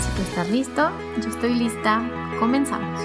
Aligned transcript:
Si 0.00 0.10
tú 0.14 0.22
estás 0.22 0.50
listo, 0.50 0.90
yo 1.22 1.28
estoy 1.30 1.54
lista. 1.54 2.02
Comenzamos. 2.38 3.00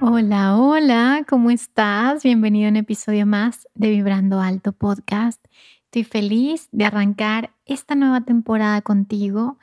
Hola, 0.00 0.56
hola, 0.56 1.24
¿cómo 1.28 1.50
estás? 1.50 2.22
Bienvenido 2.22 2.68
a 2.68 2.70
un 2.70 2.76
episodio 2.76 3.26
más 3.26 3.66
de 3.74 3.90
Vibrando 3.90 4.40
Alto 4.40 4.72
Podcast. 4.72 5.44
Estoy 5.86 6.04
feliz 6.04 6.68
de 6.70 6.84
arrancar 6.84 7.54
esta 7.66 7.94
nueva 7.96 8.20
temporada 8.20 8.80
contigo. 8.82 9.58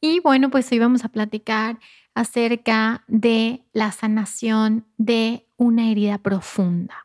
Y 0.00 0.20
bueno, 0.20 0.50
pues 0.50 0.72
hoy 0.72 0.78
vamos 0.78 1.04
a 1.04 1.08
platicar 1.08 1.78
acerca 2.14 3.04
de 3.06 3.64
la 3.72 3.92
sanación 3.92 4.86
de 4.96 5.46
una 5.56 5.90
herida 5.90 6.18
profunda. 6.18 7.04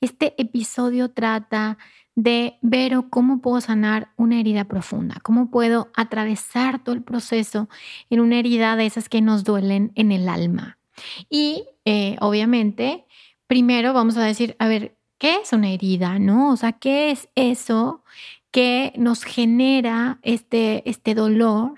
Este 0.00 0.34
episodio 0.40 1.10
trata 1.10 1.78
de 2.18 2.58
ver 2.62 2.96
cómo 3.10 3.40
puedo 3.40 3.60
sanar 3.60 4.10
una 4.16 4.40
herida 4.40 4.64
profunda, 4.64 5.20
cómo 5.22 5.52
puedo 5.52 5.92
atravesar 5.94 6.82
todo 6.82 6.96
el 6.96 7.04
proceso 7.04 7.68
en 8.10 8.18
una 8.18 8.40
herida 8.40 8.74
de 8.74 8.86
esas 8.86 9.08
que 9.08 9.20
nos 9.20 9.44
duelen 9.44 9.92
en 9.94 10.10
el 10.10 10.28
alma. 10.28 10.80
Y 11.30 11.68
eh, 11.84 12.16
obviamente, 12.20 13.04
primero 13.46 13.92
vamos 13.92 14.16
a 14.16 14.24
decir, 14.24 14.56
a 14.58 14.66
ver, 14.66 14.96
¿qué 15.18 15.36
es 15.36 15.52
una 15.52 15.70
herida? 15.70 16.18
¿No? 16.18 16.50
O 16.50 16.56
sea, 16.56 16.72
¿qué 16.72 17.12
es 17.12 17.28
eso 17.36 18.02
que 18.50 18.92
nos 18.96 19.22
genera 19.22 20.18
este, 20.22 20.90
este 20.90 21.14
dolor 21.14 21.76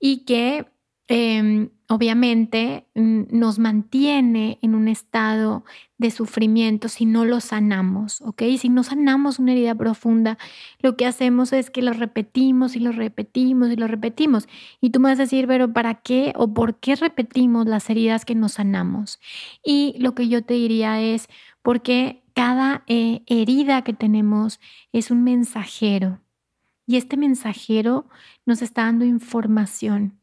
y 0.00 0.24
que 0.24 0.64
Em, 1.10 1.70
obviamente 1.88 2.86
mm, 2.94 3.22
nos 3.30 3.58
mantiene 3.58 4.58
en 4.60 4.74
un 4.74 4.88
estado 4.88 5.64
de 5.96 6.10
sufrimiento 6.10 6.88
si 6.88 7.06
no 7.06 7.24
lo 7.24 7.40
sanamos, 7.40 8.20
¿ok? 8.20 8.42
Si 8.58 8.68
no 8.68 8.82
sanamos 8.82 9.38
una 9.38 9.52
herida 9.52 9.74
profunda, 9.74 10.36
lo 10.80 10.98
que 10.98 11.06
hacemos 11.06 11.54
es 11.54 11.70
que 11.70 11.80
lo 11.80 11.94
repetimos 11.94 12.76
y 12.76 12.80
lo 12.80 12.92
repetimos 12.92 13.70
y 13.70 13.76
lo 13.76 13.86
repetimos. 13.86 14.48
Y 14.82 14.90
tú 14.90 15.00
me 15.00 15.08
vas 15.08 15.18
a 15.18 15.22
decir, 15.22 15.46
pero 15.46 15.72
¿para 15.72 15.94
qué 15.94 16.34
o 16.36 16.52
por 16.52 16.78
qué 16.78 16.94
repetimos 16.94 17.66
las 17.66 17.88
heridas 17.88 18.26
que 18.26 18.34
no 18.34 18.50
sanamos? 18.50 19.18
Y 19.64 19.94
lo 19.98 20.14
que 20.14 20.28
yo 20.28 20.44
te 20.44 20.54
diría 20.54 21.00
es, 21.00 21.26
porque 21.62 22.22
cada 22.34 22.84
eh, 22.86 23.22
herida 23.26 23.82
que 23.82 23.94
tenemos 23.94 24.60
es 24.92 25.10
un 25.10 25.24
mensajero. 25.24 26.20
Y 26.86 26.96
este 26.96 27.16
mensajero 27.16 28.08
nos 28.46 28.62
está 28.62 28.82
dando 28.82 29.04
información. 29.06 30.17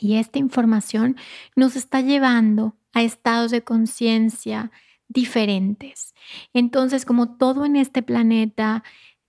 Y 0.00 0.16
esta 0.16 0.38
información 0.38 1.16
nos 1.56 1.76
está 1.76 2.00
llevando 2.00 2.74
a 2.92 3.02
estados 3.02 3.50
de 3.50 3.62
conciencia 3.62 4.70
diferentes. 5.08 6.14
Entonces, 6.54 7.04
como 7.04 7.36
todo 7.36 7.64
en 7.64 7.76
este 7.76 8.02
planeta 8.02 8.82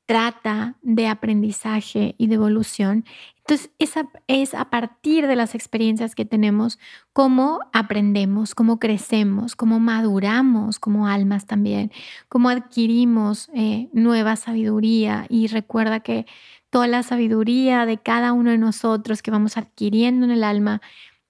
trata 0.06 0.78
de 0.81 1.08
aprendizaje 1.08 2.16
y 2.18 2.28
de 2.28 2.36
evolución, 2.36 3.06
entonces 3.38 3.72
esa 3.80 4.10
es 4.28 4.54
a 4.54 4.70
partir 4.70 5.28
de 5.28 5.36
las 5.36 5.56
experiencias 5.56 6.16
que 6.16 6.26
tenemos 6.26 6.80
cómo 7.12 7.60
aprendemos, 7.74 8.54
cómo 8.56 8.80
crecemos, 8.80 9.56
cómo 9.56 9.80
maduramos 9.80 10.80
como 10.80 11.08
almas 11.08 11.48
también, 11.48 11.92
cómo 12.30 12.50
adquirimos 12.50 13.50
eh, 13.54 13.90
nueva 13.94 14.36
sabiduría. 14.36 15.26
Y 15.28 15.48
recuerda 15.48 16.02
que 16.02 16.28
toda 16.72 16.88
la 16.88 17.04
sabiduría 17.04 17.86
de 17.86 18.00
cada 18.00 18.34
uno 18.34 18.50
de 18.50 18.58
nosotros 18.58 19.22
que 19.22 19.30
vamos 19.30 19.58
adquiriendo 19.58 20.26
en 20.26 20.32
el 20.32 20.44
alma, 20.44 20.82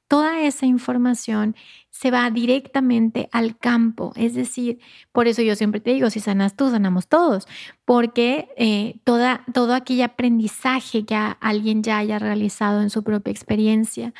toda 0.07 0.41
esa 0.41 0.66
información 0.66 1.56
se 1.90 2.12
va 2.12 2.29
directamente 2.31 3.29
al 3.31 3.57
campo. 3.57 4.12
Es 4.16 4.34
decir, 4.34 4.80
por 5.12 5.28
eso 5.28 5.41
yo 5.41 5.56
siempre 5.56 5.80
te 5.80 5.94
digo, 5.94 6.09
si 6.09 6.19
sanas 6.19 6.56
tú, 6.56 6.69
sanamos 6.69 7.07
todos, 7.07 7.47
porque 7.85 8.50
eh, 8.57 9.00
toda, 9.03 9.46
todo 9.53 9.74
aquel 9.74 10.01
aprendizaje 10.01 11.06
que 11.06 11.16
alguien 11.16 11.81
ya 11.81 11.97
haya 11.97 12.19
realizado 12.19 12.81
en 12.81 12.90
su 12.90 13.03
propia 13.03 13.31
experiencia, 13.31 14.13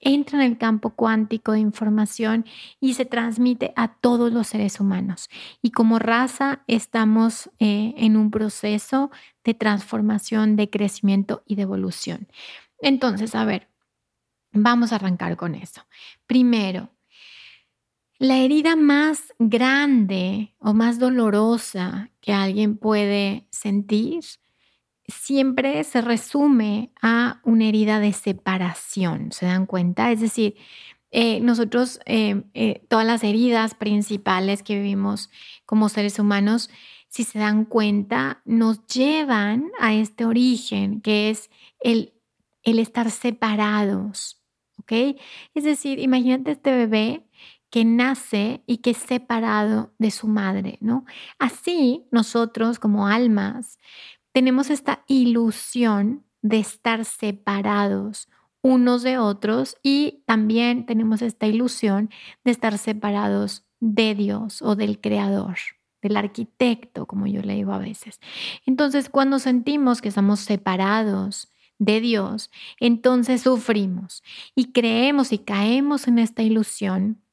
entra 0.00 0.38
en 0.42 0.52
el 0.52 0.58
campo 0.58 0.90
cuántico 0.90 1.52
de 1.52 1.60
información 1.60 2.44
y 2.80 2.94
se 2.94 3.04
transmite 3.04 3.72
a 3.76 3.88
todos 3.88 4.32
los 4.32 4.46
seres 4.46 4.80
humanos. 4.80 5.28
Y 5.60 5.72
como 5.72 5.98
raza 5.98 6.62
estamos 6.66 7.50
eh, 7.58 7.94
en 7.96 8.16
un 8.16 8.30
proceso 8.30 9.10
de 9.44 9.54
transformación, 9.54 10.56
de 10.56 10.70
crecimiento 10.70 11.42
y 11.46 11.56
de 11.56 11.62
evolución. 11.62 12.28
Entonces, 12.80 13.34
a 13.34 13.44
ver, 13.44 13.68
vamos 14.52 14.92
a 14.92 14.96
arrancar 14.96 15.36
con 15.36 15.54
eso. 15.54 15.86
Primero, 16.26 16.90
la 18.18 18.38
herida 18.38 18.76
más 18.76 19.34
grande 19.38 20.54
o 20.58 20.72
más 20.72 20.98
dolorosa 20.98 22.10
que 22.20 22.32
alguien 22.32 22.76
puede 22.76 23.46
sentir 23.50 24.24
siempre 25.06 25.84
se 25.84 26.00
resume 26.00 26.92
a 27.02 27.40
una 27.44 27.66
herida 27.66 28.00
de 28.00 28.12
separación, 28.12 29.32
¿se 29.32 29.46
dan 29.46 29.66
cuenta? 29.66 30.10
Es 30.10 30.20
decir, 30.20 30.56
eh, 31.10 31.40
nosotros, 31.40 32.00
eh, 32.06 32.42
eh, 32.54 32.82
todas 32.88 33.06
las 33.06 33.22
heridas 33.22 33.74
principales 33.74 34.62
que 34.62 34.76
vivimos 34.76 35.30
como 35.66 35.88
seres 35.88 36.18
humanos, 36.18 36.70
si 37.14 37.22
se 37.22 37.38
dan 37.38 37.64
cuenta, 37.64 38.42
nos 38.44 38.84
llevan 38.88 39.70
a 39.78 39.94
este 39.94 40.24
origen 40.24 41.00
que 41.00 41.30
es 41.30 41.48
el, 41.78 42.12
el 42.64 42.80
estar 42.80 43.08
separados, 43.12 44.42
¿ok? 44.78 45.16
Es 45.54 45.62
decir, 45.62 46.00
imagínate 46.00 46.50
este 46.50 46.72
bebé 46.72 47.24
que 47.70 47.84
nace 47.84 48.64
y 48.66 48.78
que 48.78 48.90
es 48.90 48.96
separado 48.96 49.94
de 49.96 50.10
su 50.10 50.26
madre, 50.26 50.76
¿no? 50.80 51.04
Así 51.38 52.08
nosotros 52.10 52.80
como 52.80 53.06
almas 53.06 53.78
tenemos 54.32 54.68
esta 54.68 55.04
ilusión 55.06 56.26
de 56.42 56.58
estar 56.58 57.04
separados 57.04 58.28
unos 58.60 59.04
de 59.04 59.18
otros 59.18 59.76
y 59.84 60.24
también 60.26 60.84
tenemos 60.84 61.22
esta 61.22 61.46
ilusión 61.46 62.10
de 62.42 62.50
estar 62.50 62.76
separados 62.76 63.64
de 63.78 64.16
Dios 64.16 64.62
o 64.62 64.74
del 64.74 65.00
Creador, 65.00 65.58
del 66.04 66.18
arquitecto, 66.18 67.06
como 67.06 67.26
yo 67.26 67.40
le 67.40 67.54
digo 67.54 67.72
a 67.72 67.78
veces. 67.78 68.20
Entonces, 68.66 69.08
cuando 69.08 69.38
sentimos 69.38 70.02
que 70.02 70.10
estamos 70.10 70.40
separados 70.40 71.50
de 71.78 72.00
Dios, 72.00 72.50
entonces 72.78 73.40
sufrimos 73.40 74.22
y 74.54 74.72
creemos 74.72 75.32
y 75.32 75.38
caemos 75.38 76.06
en 76.06 76.18
esta 76.18 76.42
ilusión 76.42 77.23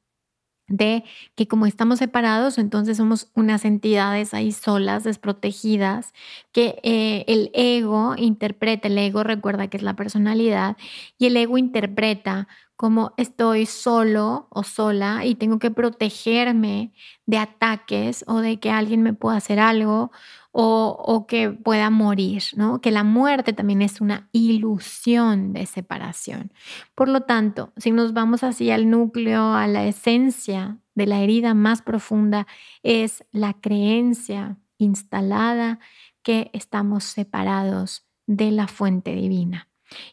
de 0.68 1.04
que 1.34 1.46
como 1.48 1.66
estamos 1.66 1.98
separados, 1.98 2.58
entonces 2.58 2.96
somos 2.96 3.30
unas 3.34 3.64
entidades 3.64 4.34
ahí 4.34 4.52
solas, 4.52 5.04
desprotegidas, 5.04 6.12
que 6.52 6.78
eh, 6.82 7.24
el 7.28 7.50
ego 7.54 8.14
interpreta, 8.16 8.88
el 8.88 8.98
ego 8.98 9.22
recuerda 9.24 9.68
que 9.68 9.76
es 9.76 9.82
la 9.82 9.96
personalidad, 9.96 10.76
y 11.18 11.26
el 11.26 11.36
ego 11.36 11.58
interpreta 11.58 12.48
como 12.76 13.12
estoy 13.16 13.66
solo 13.66 14.48
o 14.50 14.64
sola 14.64 15.24
y 15.24 15.36
tengo 15.36 15.58
que 15.60 15.70
protegerme 15.70 16.92
de 17.26 17.38
ataques 17.38 18.24
o 18.26 18.38
de 18.40 18.58
que 18.58 18.70
alguien 18.70 19.02
me 19.02 19.12
pueda 19.14 19.36
hacer 19.36 19.60
algo 19.60 20.10
o, 20.52 21.24
que 21.26 21.50
pueda 21.50 21.88
morir, 21.88 22.42
¿no? 22.56 22.80
Que 22.80 22.90
la 22.90 23.04
muerte 23.04 23.54
también 23.54 23.80
es 23.80 24.00
una 24.00 24.28
ilusión 24.32 25.54
de 25.54 25.64
separación. 25.64 26.52
Por 26.94 27.08
lo 27.08 27.22
tanto, 27.22 27.72
si 27.78 27.90
nos 27.90 28.12
vamos 28.12 28.42
así 28.42 28.70
al 28.70 28.90
núcleo, 28.90 29.54
a 29.54 29.66
la 29.66 29.86
esencia 29.86 30.78
de 30.94 31.06
la 31.06 31.20
herida 31.20 31.54
más 31.54 31.80
profunda, 31.80 32.46
es 32.82 33.24
la 33.32 33.54
creencia 33.54 34.58
instalada 34.76 35.78
que 36.22 36.50
estamos 36.52 37.04
separados 37.04 38.06
de 38.26 38.50
la 38.50 38.68
fuente 38.68 39.14
divina. 39.14 39.68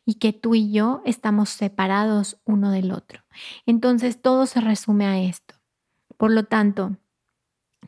y 0.06 0.16
que 0.16 0.34
tú 0.34 0.56
y 0.56 0.74
yo 0.74 1.02
estamos 1.06 1.48
separados 1.48 2.42
uno 2.44 2.70
del 2.70 2.92
otro. 2.92 3.24
Entonces 3.66 4.22
todo 4.22 4.46
se 4.46 4.60
resume 4.60 5.06
a 5.06 5.22
esto. 5.22 5.56
Por 6.18 6.32
lo 6.32 6.44
tanto, 6.44 6.98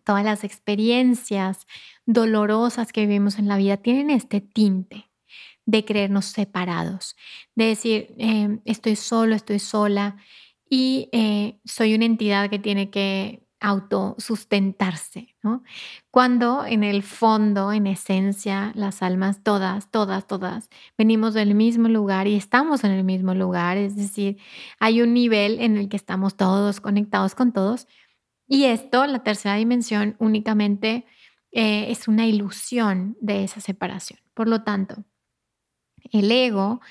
todas 0.04 0.24
las 0.24 0.44
experiencias 0.44 1.68
dolorosas 2.06 2.92
que 2.92 3.02
vivimos 3.02 3.40
en 3.40 3.48
la 3.48 3.58
vida 3.58 3.78
tienen 3.78 4.10
este 4.10 4.42
tinte 4.42 5.10
de 5.66 5.86
creernos 5.86 6.26
separados, 6.26 7.16
de 7.56 7.66
decir, 7.66 8.14
eh, 8.18 8.60
estoy 8.66 8.96
solo, 8.96 9.36
estoy 9.36 9.60
sola 9.60 10.18
y 10.70 11.10
eh, 11.12 11.60
soy 11.66 11.96
una 11.96 12.06
entidad 12.06 12.50
que 12.50 12.60
tiene 12.60 12.90
que 12.90 13.46
autosustentarse, 13.62 15.36
¿no? 15.44 15.64
Cuando 16.10 16.66
en 16.66 16.84
el 16.84 17.04
fondo, 17.04 17.72
en 17.72 17.86
esencia, 17.86 18.72
las 18.74 19.04
almas, 19.04 19.44
todas, 19.44 19.92
todas, 19.92 20.26
todas, 20.26 20.68
venimos 20.98 21.36
del 21.36 21.54
mismo 21.54 21.88
lugar 21.88 22.28
y 22.28 22.36
estamos 22.36 22.84
en 22.84 22.92
el 22.92 23.04
mismo 23.04 23.36
lugar, 23.36 23.78
es 23.78 23.96
decir, 23.96 24.38
hay 24.80 25.04
un 25.04 25.14
nivel 25.14 25.60
en 25.60 25.78
el 25.78 25.90
que 25.90 25.96
estamos 25.96 26.36
todos 26.36 26.82
conectados 26.82 27.36
con 27.36 27.54
todos 27.54 27.88
y 28.54 28.66
esto, 28.66 29.08
la 29.08 29.24
tercera 29.24 29.56
dimensión, 29.56 30.18
únicamente 30.20 31.06
eh, 31.54 31.86
es 31.90 32.10
una 32.10 32.28
ilusión 32.28 33.16
de 33.22 33.46
esa 33.46 33.62
separación. 33.62 34.20
Por 34.34 34.50
lo 34.50 34.62
tanto, 34.64 35.06
el 36.12 36.30
ego 36.30 36.82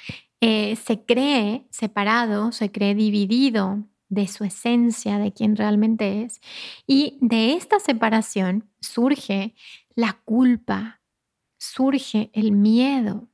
eh, 0.41 0.75
se 0.77 1.05
cree 1.05 1.67
separado, 1.69 2.53
se 2.53 2.73
cree 2.73 2.95
dividido 2.95 3.85
de 4.09 4.27
su 4.27 4.45
esencia, 4.45 5.19
de 5.19 5.35
quien 5.35 5.55
realmente 5.55 6.23
es. 6.23 6.41
Y 6.87 7.19
de 7.21 7.53
esta 7.53 7.79
separación 7.79 8.71
surge 8.81 9.55
la 9.95 10.15
culpa, 10.25 11.03
surge 11.59 12.31
el 12.33 12.53
miedo, 12.53 13.29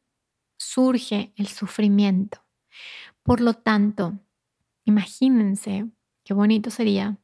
surge 0.59 1.33
el 1.37 1.47
sufrimiento. 1.47 2.43
Por 3.23 3.41
lo 3.41 3.55
tanto, 3.55 4.19
imagínense 4.85 5.87
qué 6.25 6.35
bonito 6.35 6.71
sería 6.71 7.21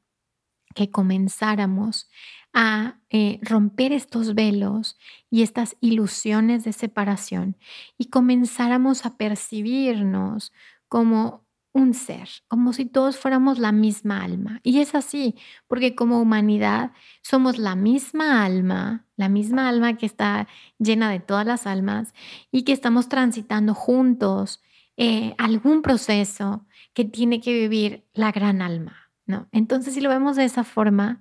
que 0.75 0.91
comenzáramos 0.91 2.09
a 2.53 2.99
eh, 3.11 3.39
romper 3.43 3.93
estos 3.93 4.35
velos 4.35 4.99
y 5.31 5.43
estas 5.43 5.77
ilusiones 5.81 6.65
de 6.65 6.73
separación 6.73 7.57
y 7.97 8.07
comenzáramos 8.07 9.07
a 9.07 9.17
percibirnos 9.17 10.53
como 10.89 11.47
un 11.73 11.95
ser, 11.95 12.29
como 12.49 12.73
si 12.75 12.85
todos 12.85 13.17
fuéramos 13.17 13.59
la 13.59 13.73
misma 13.73 14.23
alma. 14.23 14.61
Y 14.63 14.81
es 14.81 14.95
así, 14.95 15.37
porque 15.67 15.95
como 15.95 16.21
humanidad 16.21 16.93
somos 17.23 17.59
la 17.59 17.75
misma 17.75 18.45
alma, 18.45 19.07
la 19.17 19.31
misma 19.31 19.69
alma 19.69 19.97
que 19.97 20.07
está 20.07 20.49
llena 20.79 21.11
de 21.11 21.21
todas 21.21 21.47
las 21.47 21.67
almas 21.67 22.13
y 22.51 22.65
que 22.65 22.73
estamos 22.73 23.09
transitando 23.09 23.75
juntos 23.75 24.61
eh, 24.99 25.35
algún 25.39 25.81
proceso 25.81 26.67
que 26.93 27.07
tiene 27.07 27.41
que 27.41 27.55
vivir 27.55 28.05
la 28.13 28.33
gran 28.33 28.61
alma. 28.61 29.02
¿No? 29.27 29.49
Entonces, 29.53 29.95
si 29.95 30.01
lo 30.01 30.09
vemos 30.09 30.37
de 30.37 30.45
esa 30.45 30.65
forma, 30.65 31.21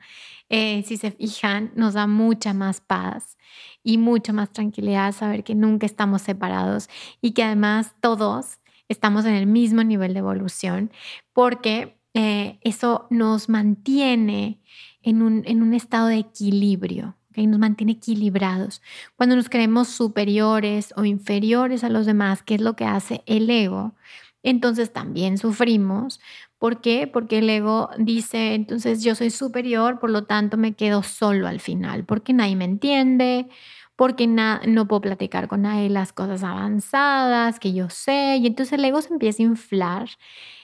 eh, 0.50 0.84
si 0.86 0.98
se 0.98 1.12
fijan, 1.12 1.72
nos 1.76 1.94
da 1.94 2.08
mucha 2.08 2.54
más 2.54 2.82
paz 2.82 3.38
y 3.84 3.98
mucha 3.98 4.34
más 4.34 4.52
tranquilidad 4.52 5.14
saber 5.14 5.44
que 5.44 5.56
nunca 5.56 5.86
estamos 5.86 6.22
separados 6.22 6.90
y 7.22 7.32
que 7.32 7.44
además 7.44 7.96
todos 8.02 8.60
estamos 8.90 9.26
en 9.26 9.34
el 9.34 9.48
mismo 9.48 9.84
nivel 9.84 10.14
de 10.14 10.20
evolución, 10.20 10.92
porque 11.34 11.98
eh, 12.14 12.60
eso 12.62 13.08
nos 13.10 13.48
mantiene 13.48 14.60
en 15.02 15.22
un, 15.22 15.44
en 15.46 15.62
un 15.62 15.74
estado 15.74 16.08
de 16.08 16.18
equilibrio. 16.18 17.16
¿okay? 17.30 17.48
Nos 17.48 17.60
mantiene 17.60 17.94
equilibrados. 17.94 18.82
Cuando 19.16 19.36
nos 19.36 19.50
creemos 19.50 19.88
superiores 19.88 20.94
o 20.98 21.06
inferiores 21.06 21.84
a 21.84 21.90
los 21.90 22.06
demás, 22.06 22.44
que 22.44 22.56
es 22.56 22.62
lo 22.62 22.76
que 22.76 22.86
hace 22.86 23.24
el 23.26 23.50
ego, 23.50 23.96
entonces 24.44 24.92
también 24.94 25.38
sufrimos. 25.38 26.20
¿Por 26.58 26.82
qué? 26.82 27.08
Porque 27.08 27.40
el 27.40 27.50
ego 27.50 27.90
dice, 27.98 28.54
entonces 28.56 29.04
yo 29.04 29.16
soy 29.16 29.30
superior, 29.32 30.00
por 30.00 30.10
lo 30.12 30.26
tanto 30.26 30.58
me 30.58 30.74
quedo 30.76 31.04
solo 31.04 31.48
al 31.48 31.60
final, 31.60 32.06
porque 32.06 32.34
nadie 32.34 32.56
me 32.56 32.66
entiende, 32.66 33.48
porque 33.96 34.28
no 34.28 34.88
puedo 34.88 35.02
platicar 35.02 35.48
con 35.48 35.64
nadie 35.64 35.90
las 35.90 36.14
cosas 36.14 36.44
avanzadas 36.44 37.60
que 37.60 37.74
yo 37.74 37.90
sé. 37.90 38.38
Y 38.38 38.48
entonces 38.48 38.74
el 38.74 38.86
ego 38.86 39.02
se 39.02 39.14
empieza 39.14 39.44
a 39.44 39.46
inflar 39.46 40.10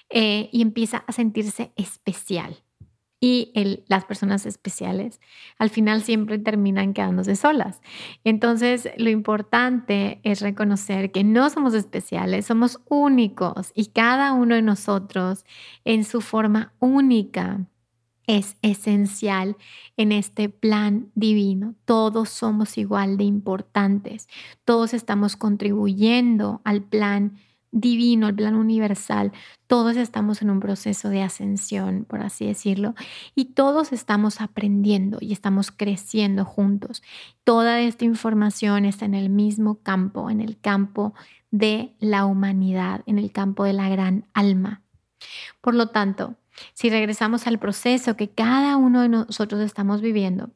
eh, 0.09 0.49
y 0.51 0.61
empieza 0.61 1.03
a 1.07 1.11
sentirse 1.11 1.71
especial 1.75 2.63
y 3.19 3.51
las 3.87 4.05
personas 4.05 4.45
especiales 4.45 5.19
al 5.57 5.69
final 5.69 6.03
siempre 6.03 6.37
terminan 6.37 6.93
quedándose 6.93 7.35
solas. 7.35 7.81
Entonces, 8.23 8.89
lo 8.97 9.09
importante 9.09 10.19
es 10.23 10.41
reconocer 10.41 11.11
que 11.11 11.23
no 11.23 11.49
somos 11.49 11.73
especiales, 11.73 12.45
somos 12.45 12.79
únicos 12.89 13.71
y 13.73 13.87
cada 13.87 14.33
uno 14.33 14.55
de 14.55 14.61
nosotros 14.61 15.45
en 15.83 16.03
su 16.03 16.21
forma 16.21 16.73
única 16.79 17.65
es 18.27 18.57
esencial 18.61 19.55
en 19.95 20.11
este 20.11 20.49
plan 20.49 21.09
divino. 21.15 21.75
Todos 21.85 22.29
somos 22.29 22.77
igual 22.77 23.17
de 23.17 23.23
importantes, 23.23 24.27
todos 24.65 24.93
estamos 24.93 25.37
contribuyendo 25.37 26.61
al 26.65 26.83
plan 26.83 27.37
divino, 27.71 28.27
el 28.27 28.35
plan 28.35 28.55
universal. 28.55 29.31
Todos 29.67 29.97
estamos 29.97 30.41
en 30.41 30.49
un 30.49 30.59
proceso 30.59 31.09
de 31.09 31.21
ascensión, 31.21 32.05
por 32.05 32.21
así 32.21 32.45
decirlo, 32.45 32.95
y 33.35 33.45
todos 33.53 33.91
estamos 33.91 34.41
aprendiendo 34.41 35.17
y 35.21 35.33
estamos 35.33 35.71
creciendo 35.71 36.45
juntos. 36.45 37.03
Toda 37.43 37.81
esta 37.81 38.05
información 38.05 38.85
está 38.85 39.05
en 39.05 39.13
el 39.13 39.29
mismo 39.29 39.81
campo, 39.81 40.29
en 40.29 40.41
el 40.41 40.59
campo 40.59 41.13
de 41.51 41.93
la 41.99 42.25
humanidad, 42.25 43.01
en 43.05 43.19
el 43.19 43.31
campo 43.31 43.63
de 43.63 43.73
la 43.73 43.89
gran 43.89 44.25
alma. 44.33 44.81
Por 45.61 45.75
lo 45.75 45.89
tanto, 45.89 46.35
si 46.73 46.89
regresamos 46.89 47.47
al 47.47 47.59
proceso 47.59 48.15
que 48.15 48.29
cada 48.29 48.77
uno 48.77 49.01
de 49.01 49.09
nosotros 49.09 49.61
estamos 49.61 50.01
viviendo, 50.01 50.51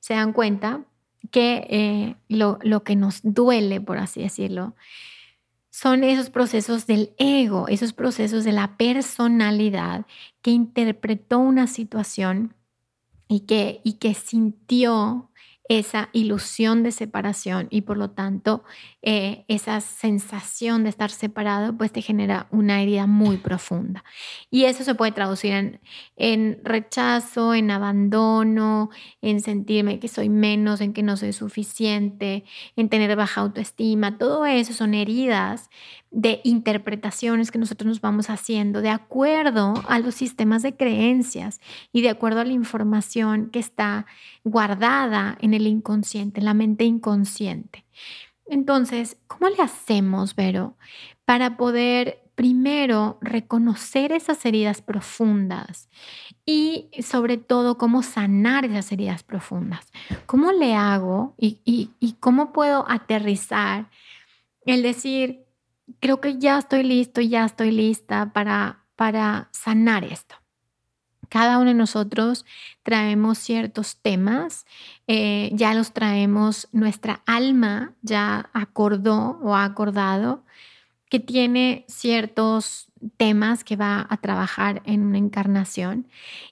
se 0.00 0.14
dan 0.14 0.32
cuenta 0.32 0.82
que 1.30 1.66
eh, 1.68 2.16
lo, 2.28 2.58
lo 2.62 2.84
que 2.84 2.96
nos 2.96 3.20
duele, 3.22 3.80
por 3.80 3.98
así 3.98 4.22
decirlo, 4.22 4.74
son 5.70 6.04
esos 6.04 6.30
procesos 6.30 6.86
del 6.86 7.14
ego, 7.18 7.68
esos 7.68 7.92
procesos 7.92 8.44
de 8.44 8.52
la 8.52 8.76
personalidad 8.76 10.06
que 10.42 10.50
interpretó 10.50 11.38
una 11.38 11.66
situación 11.66 12.54
y 13.28 13.40
que, 13.40 13.80
y 13.84 13.94
que 13.94 14.14
sintió 14.14 15.27
esa 15.68 16.08
ilusión 16.14 16.82
de 16.82 16.92
separación 16.92 17.68
y 17.70 17.82
por 17.82 17.98
lo 17.98 18.10
tanto 18.10 18.64
eh, 19.02 19.44
esa 19.48 19.80
sensación 19.80 20.82
de 20.82 20.88
estar 20.88 21.10
separado 21.10 21.76
pues 21.76 21.92
te 21.92 22.00
genera 22.00 22.48
una 22.50 22.82
herida 22.82 23.06
muy 23.06 23.36
profunda. 23.36 24.02
Y 24.50 24.64
eso 24.64 24.82
se 24.82 24.94
puede 24.94 25.12
traducir 25.12 25.52
en, 25.52 25.80
en 26.16 26.60
rechazo, 26.64 27.52
en 27.52 27.70
abandono, 27.70 28.88
en 29.20 29.40
sentirme 29.40 30.00
que 30.00 30.08
soy 30.08 30.30
menos, 30.30 30.80
en 30.80 30.94
que 30.94 31.02
no 31.02 31.16
soy 31.18 31.34
suficiente, 31.34 32.44
en 32.74 32.88
tener 32.88 33.14
baja 33.14 33.42
autoestima. 33.42 34.16
Todo 34.16 34.46
eso 34.46 34.72
son 34.72 34.94
heridas 34.94 35.68
de 36.10 36.40
interpretaciones 36.42 37.50
que 37.50 37.58
nosotros 37.58 37.86
nos 37.86 38.00
vamos 38.00 38.30
haciendo 38.30 38.80
de 38.80 38.88
acuerdo 38.88 39.74
a 39.88 39.98
los 39.98 40.14
sistemas 40.14 40.62
de 40.62 40.74
creencias 40.74 41.60
y 41.92 42.02
de 42.02 42.08
acuerdo 42.08 42.40
a 42.40 42.44
la 42.44 42.52
información 42.52 43.50
que 43.50 43.58
está 43.58 44.06
guardada 44.44 45.36
en 45.40 45.54
el 45.54 45.66
inconsciente, 45.66 46.40
en 46.40 46.46
la 46.46 46.54
mente 46.54 46.84
inconsciente. 46.84 47.84
Entonces, 48.46 49.18
¿cómo 49.26 49.50
le 49.50 49.62
hacemos, 49.62 50.34
Vero, 50.34 50.76
para 51.26 51.58
poder 51.58 52.22
primero 52.34 53.18
reconocer 53.20 54.12
esas 54.12 54.46
heridas 54.46 54.80
profundas 54.80 55.88
y 56.46 56.88
sobre 57.02 57.36
todo 57.36 57.76
cómo 57.76 58.02
sanar 58.02 58.64
esas 58.64 58.90
heridas 58.92 59.22
profundas? 59.24 59.92
¿Cómo 60.24 60.52
le 60.52 60.74
hago 60.74 61.34
y, 61.36 61.60
y 61.64 62.12
cómo 62.20 62.54
puedo 62.54 62.86
aterrizar 62.88 63.90
el 64.64 64.82
decir, 64.82 65.47
creo 66.00 66.20
que 66.20 66.38
ya 66.38 66.58
estoy 66.58 66.82
listo, 66.82 67.20
ya 67.20 67.44
estoy 67.44 67.70
lista 67.70 68.32
para, 68.32 68.84
para 68.96 69.48
sanar 69.52 70.04
esto. 70.04 70.36
Cada 71.28 71.58
uno 71.58 71.68
de 71.68 71.74
nosotros 71.74 72.46
traemos 72.82 73.38
ciertos 73.38 73.96
temas, 73.96 74.64
eh, 75.06 75.50
ya 75.52 75.74
los 75.74 75.92
traemos, 75.92 76.68
nuestra 76.72 77.22
alma 77.26 77.92
ya 78.02 78.48
acordó 78.54 79.38
o 79.42 79.54
ha 79.54 79.64
acordado 79.64 80.44
que 81.10 81.20
tiene 81.20 81.84
ciertos 81.88 82.88
temas 83.16 83.64
que 83.64 83.76
va 83.76 84.06
a 84.08 84.16
trabajar 84.18 84.82
en 84.84 85.02
una 85.02 85.18
encarnación 85.18 86.06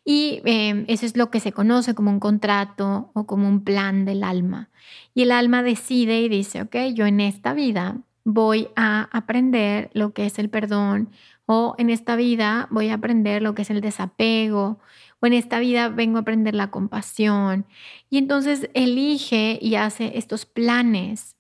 y 0.05 0.41
eh, 0.45 0.85
eso 0.89 1.05
es 1.05 1.17
lo 1.17 1.31
que 1.31 1.41
se 1.41 1.53
conoce 1.53 1.95
como 1.95 2.11
un 2.11 2.21
contrato 2.21 3.11
o 3.15 3.27
como 3.27 3.49
un 3.49 3.65
plan 3.65 4.05
del 4.05 4.23
alma. 4.23 4.71
Y 5.15 5.23
el 5.23 5.33
alma 5.33 5.63
decide 5.63 6.21
y 6.21 6.29
dice, 6.29 6.63
ok, 6.63 6.77
yo 6.95 7.07
en 7.07 7.21
esta 7.21 7.55
vida 7.55 7.99
voy 8.27 8.71
a 8.75 9.09
aprender 9.13 9.89
lo 9.95 10.13
que 10.13 10.27
es 10.27 10.41
el 10.41 10.51
perdón 10.51 11.11
o 11.47 11.77
en 11.79 11.91
esta 11.91 12.17
vida 12.17 12.67
voy 12.73 12.89
a 12.89 12.95
aprender 12.95 13.41
lo 13.41 13.55
que 13.55 13.63
es 13.63 13.71
el 13.71 13.81
desapego 13.81 14.81
o 15.21 15.27
en 15.27 15.33
esta 15.33 15.61
vida 15.61 15.89
vengo 15.89 16.19
a 16.19 16.23
aprender 16.23 16.57
la 16.57 16.73
compasión. 16.73 17.67
Y 18.11 18.19
entonces 18.19 18.69
elige 18.75 19.61
y 19.63 19.77
hace 19.77 20.19
estos 20.19 20.45
planes 20.45 21.37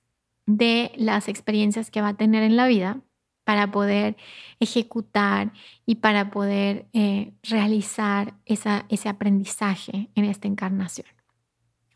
de 0.46 0.92
las 0.94 1.26
experiencias 1.26 1.90
que 1.90 2.00
va 2.00 2.10
a 2.10 2.16
tener 2.16 2.44
en 2.44 2.56
la 2.56 2.68
vida 2.68 3.00
para 3.42 3.72
poder 3.72 4.16
ejecutar 4.60 5.52
y 5.86 5.96
para 5.96 6.30
poder 6.30 6.86
eh, 6.92 7.32
realizar 7.42 8.34
ese 8.44 9.08
aprendizaje 9.08 10.08
en 10.14 10.24
esta 10.24 10.46
encarnación. 10.46 11.08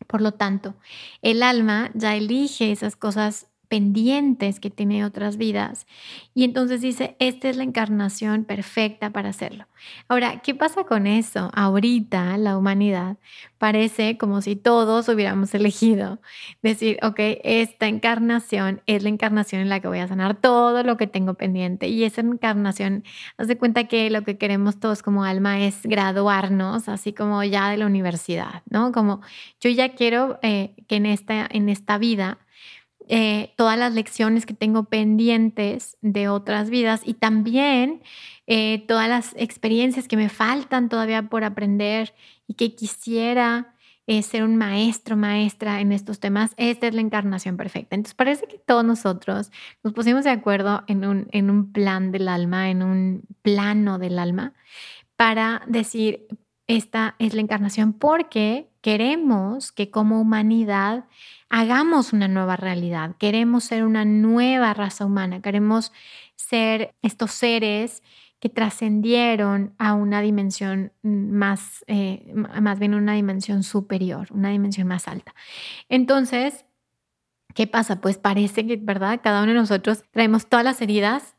Por 0.05 0.19
lo 0.19 0.33
tanto, 0.33 0.75
el 1.21 1.43
alma 1.43 1.91
ya 1.93 2.13
elige 2.13 2.73
esas 2.73 2.97
cosas 2.97 3.50
pendientes 3.71 4.59
que 4.59 4.69
tiene 4.69 5.05
otras 5.05 5.37
vidas. 5.37 5.87
Y 6.33 6.43
entonces 6.43 6.81
dice, 6.81 7.15
esta 7.19 7.47
es 7.47 7.55
la 7.55 7.63
encarnación 7.63 8.43
perfecta 8.43 9.11
para 9.11 9.29
hacerlo. 9.29 9.65
Ahora, 10.09 10.41
¿qué 10.41 10.53
pasa 10.53 10.83
con 10.83 11.07
eso? 11.07 11.49
Ahorita 11.53 12.37
la 12.37 12.57
humanidad 12.57 13.15
parece 13.57 14.17
como 14.17 14.41
si 14.41 14.57
todos 14.57 15.07
hubiéramos 15.07 15.53
elegido 15.55 16.19
decir, 16.61 16.97
ok, 17.01 17.17
esta 17.45 17.87
encarnación 17.87 18.81
es 18.87 19.03
la 19.03 19.09
encarnación 19.09 19.61
en 19.61 19.69
la 19.69 19.79
que 19.79 19.87
voy 19.87 19.99
a 19.99 20.07
sanar 20.09 20.35
todo 20.35 20.83
lo 20.83 20.97
que 20.97 21.07
tengo 21.07 21.35
pendiente. 21.35 21.87
Y 21.87 22.03
esa 22.03 22.19
encarnación, 22.19 23.05
haz 23.37 23.47
de 23.47 23.57
cuenta 23.57 23.85
que 23.85 24.09
lo 24.09 24.23
que 24.23 24.37
queremos 24.37 24.81
todos 24.81 25.01
como 25.01 25.23
alma 25.23 25.61
es 25.61 25.83
graduarnos, 25.83 26.89
así 26.89 27.13
como 27.13 27.41
ya 27.45 27.69
de 27.69 27.77
la 27.77 27.85
universidad, 27.85 28.63
¿no? 28.69 28.91
Como 28.91 29.21
yo 29.61 29.69
ya 29.69 29.93
quiero 29.95 30.39
eh, 30.41 30.75
que 30.89 30.97
en 30.97 31.05
esta, 31.05 31.47
en 31.49 31.69
esta 31.69 31.97
vida 31.97 32.39
eh, 33.07 33.53
todas 33.57 33.77
las 33.77 33.93
lecciones 33.93 34.45
que 34.45 34.53
tengo 34.53 34.85
pendientes 34.85 35.97
de 36.01 36.29
otras 36.29 36.69
vidas 36.69 37.01
y 37.05 37.15
también 37.15 38.01
eh, 38.47 38.85
todas 38.87 39.09
las 39.09 39.33
experiencias 39.37 40.07
que 40.07 40.17
me 40.17 40.29
faltan 40.29 40.89
todavía 40.89 41.23
por 41.23 41.43
aprender 41.43 42.13
y 42.47 42.53
que 42.53 42.75
quisiera 42.75 43.75
eh, 44.07 44.23
ser 44.23 44.43
un 44.43 44.55
maestro, 44.55 45.15
maestra 45.15 45.79
en 45.79 45.91
estos 45.91 46.19
temas. 46.19 46.53
Esta 46.57 46.87
es 46.87 46.93
la 46.93 47.01
encarnación 47.01 47.55
perfecta. 47.55 47.95
Entonces 47.95 48.15
parece 48.15 48.47
que 48.47 48.57
todos 48.57 48.83
nosotros 48.83 49.51
nos 49.83 49.93
pusimos 49.93 50.23
de 50.23 50.31
acuerdo 50.31 50.83
en 50.87 51.05
un, 51.05 51.27
en 51.31 51.49
un 51.49 51.71
plan 51.71 52.11
del 52.11 52.27
alma, 52.27 52.69
en 52.69 52.83
un 52.83 53.23
plano 53.41 53.99
del 53.99 54.19
alma, 54.19 54.53
para 55.15 55.61
decir, 55.67 56.27
esta 56.67 57.15
es 57.19 57.33
la 57.33 57.41
encarnación 57.41 57.93
porque 57.93 58.69
queremos 58.81 59.71
que 59.71 59.91
como 59.91 60.19
humanidad 60.19 61.05
hagamos 61.51 62.13
una 62.13 62.29
nueva 62.29 62.55
realidad, 62.55 63.15
queremos 63.19 63.65
ser 63.65 63.83
una 63.83 64.05
nueva 64.05 64.73
raza 64.73 65.05
humana, 65.05 65.41
queremos 65.41 65.91
ser 66.37 66.95
estos 67.01 67.31
seres 67.31 68.01
que 68.39 68.47
trascendieron 68.47 69.75
a 69.77 69.93
una 69.93 70.21
dimensión 70.21 70.93
más, 71.03 71.83
eh, 71.87 72.33
más 72.33 72.79
bien 72.79 72.95
una 72.95 73.13
dimensión 73.13 73.63
superior, 73.63 74.29
una 74.31 74.49
dimensión 74.49 74.87
más 74.87 75.09
alta. 75.09 75.35
Entonces, 75.89 76.65
¿qué 77.53 77.67
pasa? 77.67 77.99
Pues 77.99 78.17
parece 78.17 78.65
que, 78.65 78.77
¿verdad? 78.77 79.19
Cada 79.21 79.43
uno 79.43 79.51
de 79.51 79.59
nosotros 79.59 80.05
traemos 80.11 80.47
todas 80.47 80.63
las 80.63 80.81
heridas 80.81 81.35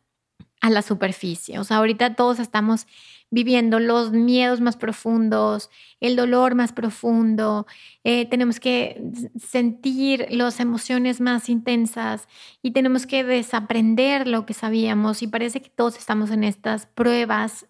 a 0.63 0.71
la 0.71 0.81
superficie. 0.81 1.59
O 1.59 1.65
sea, 1.65 1.79
ahorita 1.79 2.15
todos 2.15 2.39
estamos 2.39 2.87
viviendo 3.31 3.81
los 3.81 4.13
miedos 4.13 4.61
más 4.61 4.77
profundos, 4.77 5.71
el 6.01 6.17
dolor 6.17 6.55
más 6.55 6.73
profundo, 6.73 7.67
eh, 8.05 8.27
tenemos 8.27 8.61
que 8.61 9.03
sentir 9.39 10.27
las 10.31 10.61
emociones 10.61 11.21
más 11.21 11.49
intensas 11.49 12.29
y 12.63 12.71
tenemos 12.71 13.07
que 13.07 13.25
desaprender 13.25 14.29
lo 14.29 14.47
que 14.47 14.55
sabíamos 14.55 15.23
y 15.23 15.27
parece 15.27 15.63
que 15.63 15.71
todos 15.71 15.97
estamos 15.99 16.31
en 16.31 16.45
estas 16.45 16.87
pruebas, 16.87 17.67